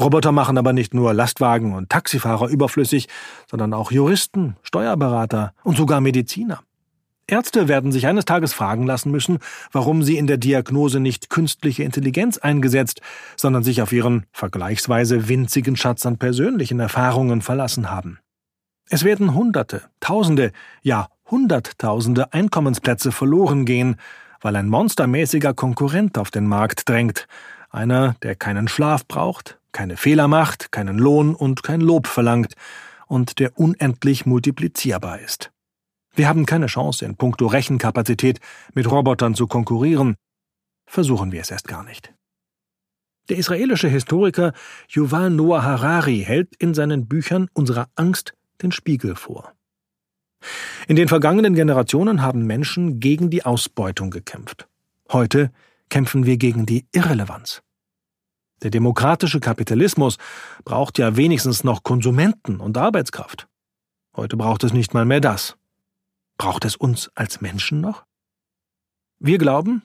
Roboter 0.01 0.33
machen 0.33 0.59
aber 0.59 0.73
nicht 0.73 0.95
nur 0.95 1.13
Lastwagen 1.13 1.75
und 1.75 1.91
Taxifahrer 1.91 2.49
überflüssig, 2.49 3.09
sondern 3.51 3.75
auch 3.75 3.91
Juristen, 3.91 4.57
Steuerberater 4.63 5.53
und 5.65 5.77
sogar 5.77 6.01
Mediziner. 6.01 6.61
Ärzte 7.31 7.69
werden 7.69 7.93
sich 7.93 8.07
eines 8.07 8.25
Tages 8.25 8.55
fragen 8.55 8.87
lassen 8.87 9.11
müssen, 9.11 9.39
warum 9.71 10.03
sie 10.03 10.17
in 10.17 10.27
der 10.27 10.39
Diagnose 10.39 10.99
nicht 10.99 11.29
künstliche 11.29 11.83
Intelligenz 11.83 12.39
eingesetzt, 12.39 13.03
sondern 13.37 13.63
sich 13.63 13.83
auf 13.83 13.93
ihren 13.93 14.25
vergleichsweise 14.33 15.29
winzigen 15.29 15.77
Schatz 15.77 16.07
an 16.07 16.17
persönlichen 16.17 16.81
Erfahrungen 16.81 17.43
verlassen 17.43 17.91
haben. 17.91 18.19
Es 18.89 19.05
werden 19.05 19.35
Hunderte, 19.35 19.83
Tausende, 20.01 20.53
ja 20.83 21.09
Hunderttausende 21.31 22.33
Einkommensplätze 22.33 23.13
verloren 23.13 23.67
gehen, 23.67 23.97
weil 24.41 24.57
ein 24.57 24.69
monstermäßiger 24.69 25.53
Konkurrent 25.53 26.17
auf 26.17 26.31
den 26.31 26.47
Markt 26.47 26.89
drängt, 26.89 27.29
einer, 27.69 28.17
der 28.23 28.35
keinen 28.35 28.69
Schlaf 28.69 29.07
braucht, 29.07 29.58
keine 29.73 29.97
Fehler 29.97 30.29
macht, 30.29 30.73
keinen 30.73 30.99
Lohn 30.99 31.35
und 31.35 31.63
kein 31.63 31.81
Lob 31.81 32.07
verlangt 32.07 32.55
und 33.07 33.39
der 33.39 33.59
unendlich 33.59 34.27
multiplizierbar 34.27 35.21
ist. 35.21 35.51
Wir 36.15 36.29
haben 36.29 36.47
keine 36.47 36.67
Chance, 36.67 37.05
in 37.05 37.17
puncto 37.17 37.47
Rechenkapazität 37.47 38.41
mit 38.75 38.91
Robotern 38.91 39.35
zu 39.35 39.47
konkurrieren. 39.47 40.17
Versuchen 40.87 41.33
wir 41.33 41.41
es 41.41 41.51
erst 41.51 41.69
gar 41.69 41.85
nicht. 41.85 42.13
Der 43.29 43.37
israelische 43.37 43.89
Historiker 43.89 44.53
Yuval 44.89 45.31
Noah 45.31 45.63
Harari 45.63 46.25
hält 46.27 46.57
in 46.57 46.75
seinen 46.75 47.07
Büchern 47.07 47.49
unserer 47.53 47.89
Angst 47.95 48.33
den 48.63 48.73
Spiegel 48.73 49.17
vor. 49.17 49.53
In 50.87 50.97
den 50.97 51.09
vergangenen 51.09 51.55
Generationen 51.55 52.23
haben 52.23 52.47
Menschen 52.47 53.01
gegen 53.01 53.29
die 53.29 53.45
Ausbeutung 53.45 54.11
gekämpft. 54.11 54.67
Heute 55.13 55.53
kämpfen 55.91 56.27
wir 56.27 56.37
gegen 56.37 56.65
die 56.65 56.87
Irrelevanz. 56.93 57.63
Der 58.63 58.71
demokratische 58.71 59.41
Kapitalismus 59.41 60.19
braucht 60.65 60.99
ja 60.99 61.17
wenigstens 61.17 61.65
noch 61.65 61.83
Konsumenten 61.83 62.61
und 62.61 62.77
Arbeitskraft. 62.77 63.49
Heute 64.17 64.37
braucht 64.37 64.65
es 64.65 64.73
nicht 64.73 64.95
mal 64.95 65.05
mehr 65.05 65.21
das. 65.21 65.57
Braucht 66.39 66.65
es 66.65 66.77
uns 66.77 67.11
als 67.15 67.41
Menschen 67.41 67.81
noch? 67.81 68.05
Wir 69.21 69.39
glauben, 69.39 69.83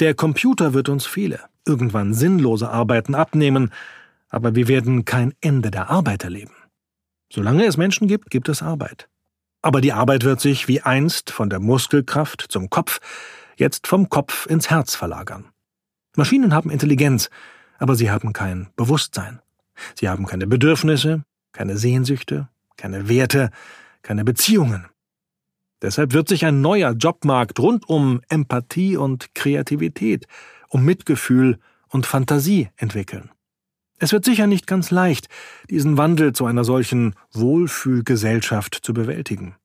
der 0.00 0.14
Computer 0.14 0.74
wird 0.74 0.88
uns 0.88 1.06
viele, 1.06 1.40
irgendwann 1.66 2.14
sinnlose 2.14 2.70
Arbeiten 2.70 3.14
abnehmen, 3.14 3.70
aber 4.28 4.54
wir 4.54 4.68
werden 4.68 5.04
kein 5.04 5.34
Ende 5.40 5.70
der 5.70 5.90
Arbeit 5.90 6.24
erleben. 6.24 6.54
Solange 7.32 7.64
es 7.64 7.76
Menschen 7.76 8.08
gibt, 8.08 8.30
gibt 8.30 8.48
es 8.48 8.62
Arbeit. 8.62 9.08
Aber 9.62 9.80
die 9.80 9.92
Arbeit 9.92 10.24
wird 10.24 10.40
sich 10.40 10.68
wie 10.68 10.80
einst 10.80 11.30
von 11.30 11.48
der 11.48 11.60
Muskelkraft 11.60 12.46
zum 12.48 12.68
Kopf, 12.68 13.00
jetzt 13.56 13.86
vom 13.86 14.08
Kopf 14.08 14.46
ins 14.46 14.70
Herz 14.70 14.94
verlagern. 14.94 15.50
Maschinen 16.16 16.52
haben 16.52 16.70
Intelligenz, 16.70 17.30
aber 17.82 17.96
sie 17.96 18.12
haben 18.12 18.32
kein 18.32 18.68
Bewusstsein. 18.76 19.40
Sie 19.96 20.08
haben 20.08 20.24
keine 20.24 20.46
Bedürfnisse, 20.46 21.24
keine 21.50 21.76
Sehnsüchte, 21.76 22.48
keine 22.76 23.08
Werte, 23.08 23.50
keine 24.02 24.24
Beziehungen. 24.24 24.86
Deshalb 25.82 26.12
wird 26.12 26.28
sich 26.28 26.44
ein 26.44 26.60
neuer 26.60 26.92
Jobmarkt 26.92 27.58
rund 27.58 27.88
um 27.88 28.20
Empathie 28.28 28.96
und 28.96 29.34
Kreativität, 29.34 30.28
um 30.68 30.84
Mitgefühl 30.84 31.58
und 31.88 32.06
Fantasie 32.06 32.68
entwickeln. 32.76 33.32
Es 33.98 34.12
wird 34.12 34.24
sicher 34.24 34.46
nicht 34.46 34.68
ganz 34.68 34.92
leicht, 34.92 35.28
diesen 35.68 35.96
Wandel 35.96 36.32
zu 36.34 36.46
einer 36.46 36.62
solchen 36.62 37.16
Wohlfühlgesellschaft 37.32 38.78
zu 38.80 38.94
bewältigen. 38.94 39.56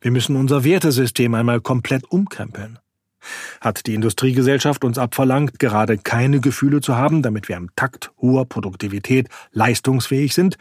Wir 0.00 0.10
müssen 0.10 0.36
unser 0.36 0.64
Wertesystem 0.64 1.34
einmal 1.34 1.60
komplett 1.60 2.04
umkrempeln. 2.10 2.78
Hat 3.60 3.86
die 3.86 3.94
Industriegesellschaft 3.94 4.84
uns 4.84 4.98
abverlangt, 4.98 5.58
gerade 5.58 5.98
keine 5.98 6.40
Gefühle 6.40 6.80
zu 6.80 6.96
haben, 6.96 7.22
damit 7.22 7.48
wir 7.48 7.56
am 7.56 7.74
Takt 7.76 8.10
hoher 8.20 8.44
Produktivität 8.44 9.28
leistungsfähig 9.52 10.34
sind, 10.34 10.56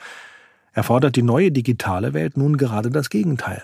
erfordert 0.73 1.15
die 1.15 1.23
neue 1.23 1.51
digitale 1.51 2.13
Welt 2.13 2.37
nun 2.37 2.57
gerade 2.57 2.89
das 2.89 3.09
Gegenteil. 3.09 3.63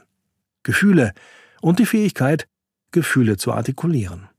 Gefühle 0.64 1.14
und 1.62 1.80
die 1.80 1.86
Fähigkeit, 1.86 2.48
Gefühle 2.92 3.38
zu 3.38 3.54
artikulieren. 3.54 4.30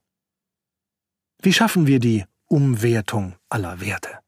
Wie 1.41 1.53
schaffen 1.53 1.87
wir 1.87 2.01
die 2.01 2.25
Umwertung 2.47 3.37
aller 3.49 3.81
Werte? 3.81 4.19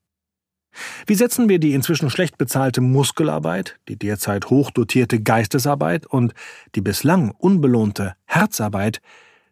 Wie 1.06 1.14
setzen 1.14 1.48
wir 1.48 1.58
die 1.58 1.74
inzwischen 1.74 2.10
schlecht 2.10 2.38
bezahlte 2.38 2.80
Muskelarbeit, 2.80 3.78
die 3.88 3.96
derzeit 3.96 4.50
hochdotierte 4.50 5.20
Geistesarbeit 5.20 6.06
und 6.06 6.32
die 6.74 6.80
bislang 6.80 7.32
unbelohnte 7.32 8.14
Herzarbeit 8.24 9.00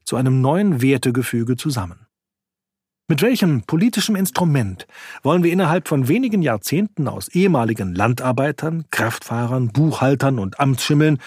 zu 0.08 0.16
einem 0.16 0.40
neuen 0.40 0.80
Wertegefüge 0.80 1.56
zusammen? 1.56 2.06
Mit 3.08 3.22
welchem 3.22 3.62
politischem 3.62 4.16
Instrument 4.16 4.86
wollen 5.22 5.42
wir 5.42 5.52
innerhalb 5.52 5.86
von 5.86 6.08
wenigen 6.08 6.40
Jahrzehnten 6.40 7.08
aus 7.08 7.28
ehemaligen 7.28 7.94
Landarbeitern, 7.94 8.86
Kraftfahrern, 8.90 9.68
Buchhaltern 9.68 10.38
und 10.38 10.60
Amtsschimmeln 10.60 11.18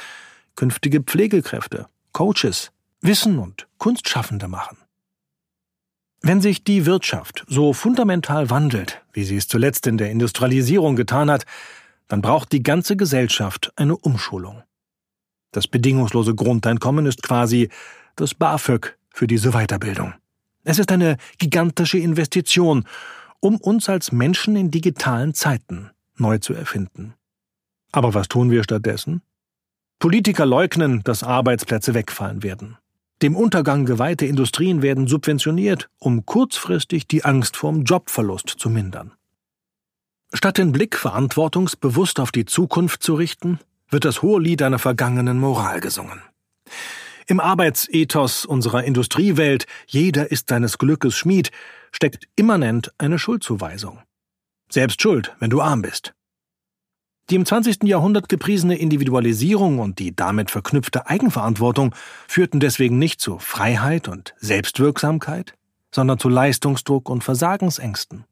künftige 0.56 1.02
Pflegekräfte, 1.02 1.88
Coaches, 2.12 2.72
Wissen 3.02 3.38
und 3.39 3.67
Kunstschaffende 3.78 4.48
machen. 4.48 4.78
Wenn 6.22 6.41
sich 6.41 6.63
die 6.63 6.86
Wirtschaft 6.86 7.46
so 7.48 7.74
fundamental 7.74 8.50
wandelt, 8.50 9.02
wie 9.13 9.24
sie 9.24 9.38
es 9.38 9.48
zuletzt 9.48 9.88
in 9.88 9.98
der 9.98 10.12
Industrialisierung 10.12 10.96
getan 10.96 11.32
hat, 11.32 11.46
dann 12.08 12.22
braucht 12.22 12.52
die 12.52 12.63
ganze 12.63 12.96
Gesellschaft 12.96 13.72
eine 13.76 13.96
Umschulung. 13.96 14.63
Das 15.52 15.67
bedingungslose 15.67 16.34
Grundeinkommen 16.36 17.06
ist 17.06 17.24
quasi 17.24 17.70
das 18.15 18.34
BAföG 18.34 18.97
für 19.10 19.28
diese 19.28 19.52
Weiterbildung. 19.52 20.13
Es 20.63 20.80
ist 20.80 20.91
eine 20.91 21.17
gigantische 21.38 21.97
Investition, 21.97 22.86
um 23.39 23.58
uns 23.58 23.89
als 23.89 24.12
Menschen 24.12 24.56
in 24.56 24.71
digitalen 24.71 25.34
Zeiten 25.34 25.89
neu 26.15 26.38
zu 26.38 26.54
erfinden. 26.54 27.15
Aber 27.91 28.13
was 28.13 28.28
tun 28.28 28.52
wir 28.52 28.63
stattdessen? 28.63 29.21
Politiker 30.00 30.45
leugnen, 30.45 31.02
dass 31.04 31.24
Arbeitsplätze 31.24 31.93
wegfallen 31.93 32.43
werden. 32.43 32.78
Dem 33.21 33.36
Untergang 33.36 33.86
geweihte 33.86 34.26
Industrien 34.26 34.82
werden 34.82 35.08
subventioniert, 35.08 35.89
um 36.00 36.26
kurzfristig 36.26 37.08
die 37.08 37.24
Angst 37.24 37.56
vorm 37.56 37.84
Jobverlust 37.84 38.50
zu 38.50 38.69
mindern. 38.69 39.13
Statt 40.34 40.58
den 40.58 40.71
Blick 40.71 40.95
verantwortungsbewusst 40.95 42.19
auf 42.19 42.32
die 42.32 42.45
Zukunft 42.45 43.04
zu 43.04 43.15
richten, 43.15 43.60
wird 43.89 44.06
das 44.06 44.21
hohe 44.21 44.41
Lied 44.41 44.62
einer 44.62 44.80
vergangenen 44.80 45.39
Moral 45.39 45.82
gesungen. 45.82 46.21
Im 47.32 47.39
Arbeitsethos 47.39 48.44
unserer 48.44 48.84
Industriewelt 48.84 49.65
Jeder 49.88 50.32
ist 50.32 50.50
seines 50.50 50.78
Glückes 50.78 51.15
Schmied 51.15 51.50
steckt 51.94 52.28
immanent 52.36 52.91
eine 52.98 53.17
Schuldzuweisung. 53.20 54.02
Selbst 54.70 55.02
schuld, 55.02 55.34
wenn 55.39 55.50
du 55.50 55.62
arm 55.62 55.82
bist. 55.82 56.13
Die 57.30 57.36
im 57.36 57.46
20. 57.46 57.84
Jahrhundert 57.84 58.28
gepriesene 58.28 58.78
Individualisierung 58.78 59.80
und 59.80 60.00
die 60.00 60.13
damit 60.13 60.52
verknüpfte 60.52 61.08
Eigenverantwortung 61.08 61.96
führten 62.28 62.60
deswegen 62.60 63.00
nicht 63.00 63.22
zu 63.22 63.39
Freiheit 63.39 64.10
und 64.10 64.36
Selbstwirksamkeit, 64.39 65.54
sondern 65.96 66.20
zu 66.20 66.28
Leistungsdruck 66.28 67.10
und 67.10 67.24
Versagensängsten. 67.24 68.26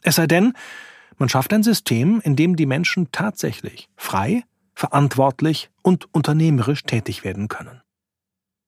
Es 0.00 0.14
sei 0.14 0.26
denn, 0.26 0.54
man 1.18 1.28
schafft 1.28 1.52
ein 1.52 1.62
System, 1.62 2.22
in 2.24 2.36
dem 2.36 2.56
die 2.56 2.64
Menschen 2.64 3.12
tatsächlich 3.12 3.90
frei, 3.96 4.44
verantwortlich 4.74 5.68
und 5.82 6.08
unternehmerisch 6.14 6.84
tätig 6.84 7.22
werden 7.22 7.48
können. 7.48 7.82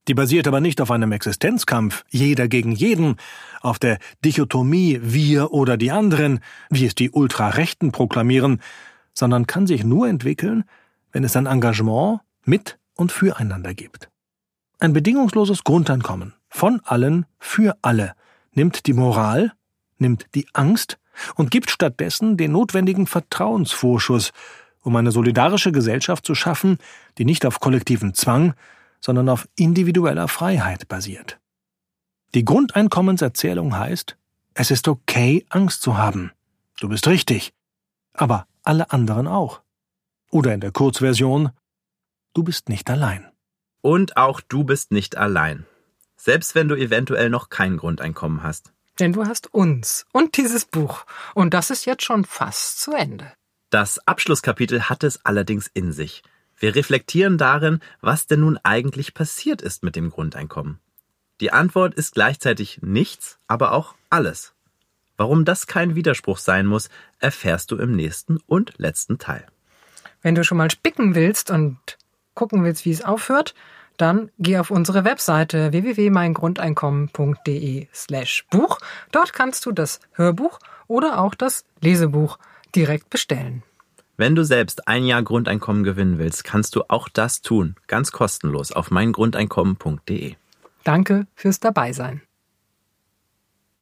Die 0.09 0.15
basiert 0.15 0.49
aber 0.49 0.63
nicht 0.63 0.81
auf 0.81 0.91
einem 0.91 1.13
Existenzkampf, 1.13 2.05
jeder 2.09 2.49
gegen 2.49 2.73
jeden, 2.73 3.17
auf 3.61 3.79
der 3.79 3.99
Dichotomie 4.25 5.01
wir 5.03 5.53
oder 5.53 5.77
die 5.77 5.91
anderen, 5.91 6.41
wie 6.71 6.87
es 6.87 6.95
die 6.95 7.11
Ultrarechten 7.11 7.93
proklamieren, 7.93 8.63
sondern 9.13 9.47
kann 9.47 9.67
sich 9.67 9.85
nur 9.85 10.09
entwickeln, 10.09 10.65
wenn 11.13 11.25
es 11.25 11.37
ein 11.37 11.45
Engagement 11.45 12.21
mit 12.45 12.79
und 12.95 13.13
füreinander 13.13 13.75
gibt. 13.75 14.09
Ein 14.79 14.95
bedingungsloses 14.95 15.63
Grundeinkommen 15.63 16.33
von 16.49 16.81
allen 16.85 17.27
für 17.39 17.77
alle 17.83 18.15
nimmt 18.53 18.87
die 18.87 18.95
Moral, 18.95 19.53
nimmt 19.99 20.27
die 20.35 20.47
Angst 20.55 20.99
und 21.35 21.51
gibt 21.51 21.71
stattdessen 21.71 22.39
den 22.39 22.53
notwendigen 22.53 23.07
Vertrauensvorschuss, 23.07 24.33
um 24.83 24.97
eine 24.97 25.11
solidarische 25.11 25.73
Gesellschaft 25.73 26.25
zu 26.25 26.35
schaffen, 26.35 26.79
die 27.19 27.27
nicht 27.27 27.45
auf 27.45 27.61
kollektiven 27.61 28.15
Zwang, 28.15 28.55
sondern 29.01 29.29
auf 29.29 29.49
individueller 29.57 30.29
Freiheit 30.29 30.89
basiert. 30.89 31.39
Die 32.35 32.45
Grundeinkommenserzählung 32.45 33.77
heißt, 33.77 34.17
es 34.55 34.71
ist 34.71 34.89
okay, 34.89 35.47
Angst 35.49 35.83
zu 35.83 35.97
haben. 35.97 36.33
Du 36.81 36.89
bist 36.89 37.07
richtig. 37.07 37.53
Aber 38.13 38.47
alle 38.65 38.91
anderen 38.91 39.27
auch. 39.27 39.63
Oder 40.31 40.53
in 40.53 40.61
der 40.61 40.73
Kurzversion, 40.73 41.51
du 42.35 42.43
bist 42.43 42.69
nicht 42.69 42.91
allein. 42.91 43.31
Und 43.81 44.17
auch 44.17 44.41
du 44.41 44.65
bist 44.65 44.93
nicht 44.93 45.17
allein. 45.17 45.65
Selbst 46.17 46.55
wenn 46.55 46.69
du 46.69 46.75
eventuell 46.75 47.31
noch 47.31 47.49
kein 47.49 47.77
Grundeinkommen 47.77 48.43
hast. 48.43 48.73
Denn 48.99 49.13
du 49.13 49.25
hast 49.25 49.55
uns 49.55 50.05
und 50.13 50.37
dieses 50.37 50.65
Buch. 50.65 51.07
Und 51.35 51.55
das 51.55 51.71
ist 51.71 51.87
jetzt 51.87 52.03
schon 52.03 52.25
fast 52.25 52.81
zu 52.81 52.93
Ende. 52.93 53.33
Das 53.71 53.99
Abschlusskapitel 54.07 54.83
hat 54.83 55.05
es 55.05 55.25
allerdings 55.25 55.69
in 55.69 55.93
sich. 55.93 56.23
Wir 56.59 56.75
reflektieren 56.75 57.39
darin, 57.39 57.81
was 58.01 58.27
denn 58.27 58.41
nun 58.41 58.59
eigentlich 58.63 59.15
passiert 59.15 59.63
ist 59.63 59.85
mit 59.85 59.97
dem 59.97 60.11
Grundeinkommen. 60.11 60.81
Die 61.41 61.53
Antwort 61.53 61.95
ist 61.95 62.15
gleichzeitig 62.15 62.81
nichts, 62.83 63.39
aber 63.47 63.73
auch 63.73 63.95
alles. 64.11 64.55
Warum 65.17 65.45
das 65.45 65.67
kein 65.67 65.95
Widerspruch 65.95 66.39
sein 66.39 66.67
muss, 66.67 66.89
erfährst 67.21 67.71
du 67.71 67.77
im 67.77 67.95
nächsten 67.95 68.39
und 68.47 68.75
letzten 68.79 69.19
Teil. 69.19 69.47
Wenn 70.21 70.35
du 70.35 70.43
schon 70.43 70.59
mal 70.59 70.71
spicken 70.71 71.15
willst 71.15 71.51
und 71.51 71.79
gucken 72.35 72.65
willst, 72.65 72.85
wie 72.85 72.91
es 72.91 73.05
aufhört, 73.05 73.55
dann 73.97 74.31
geh 74.39 74.59
auf 74.59 74.71
unsere 74.71 75.05
Webseite 75.05 75.73
www.meingrundeinkommen.de 75.73 77.89
slash 77.93 78.47
Buch. 78.51 78.79
Dort 79.11 79.33
kannst 79.33 79.67
du 79.67 79.73
das 79.73 79.99
Hörbuch 80.13 80.61
oder 80.87 81.21
auch 81.21 81.35
das 81.35 81.65
Lesebuch 81.81 82.39
direkt 82.75 83.11
bestellen. 83.11 83.65
Wenn 84.21 84.35
du 84.35 84.45
selbst 84.45 84.89
ein 84.89 85.05
Jahr 85.05 85.23
Grundeinkommen 85.23 85.85
gewinnen 85.85 86.19
willst, 86.19 86.43
kannst 86.43 86.75
du 86.75 86.83
auch 86.89 87.09
das 87.09 87.41
tun, 87.41 87.77
ganz 87.87 88.11
kostenlos 88.11 88.73
auf 88.73 88.91
meingrundeinkommen.de. 88.91 90.35
Danke 90.83 91.29
fürs 91.37 91.61
Dabeisein. 91.61 92.23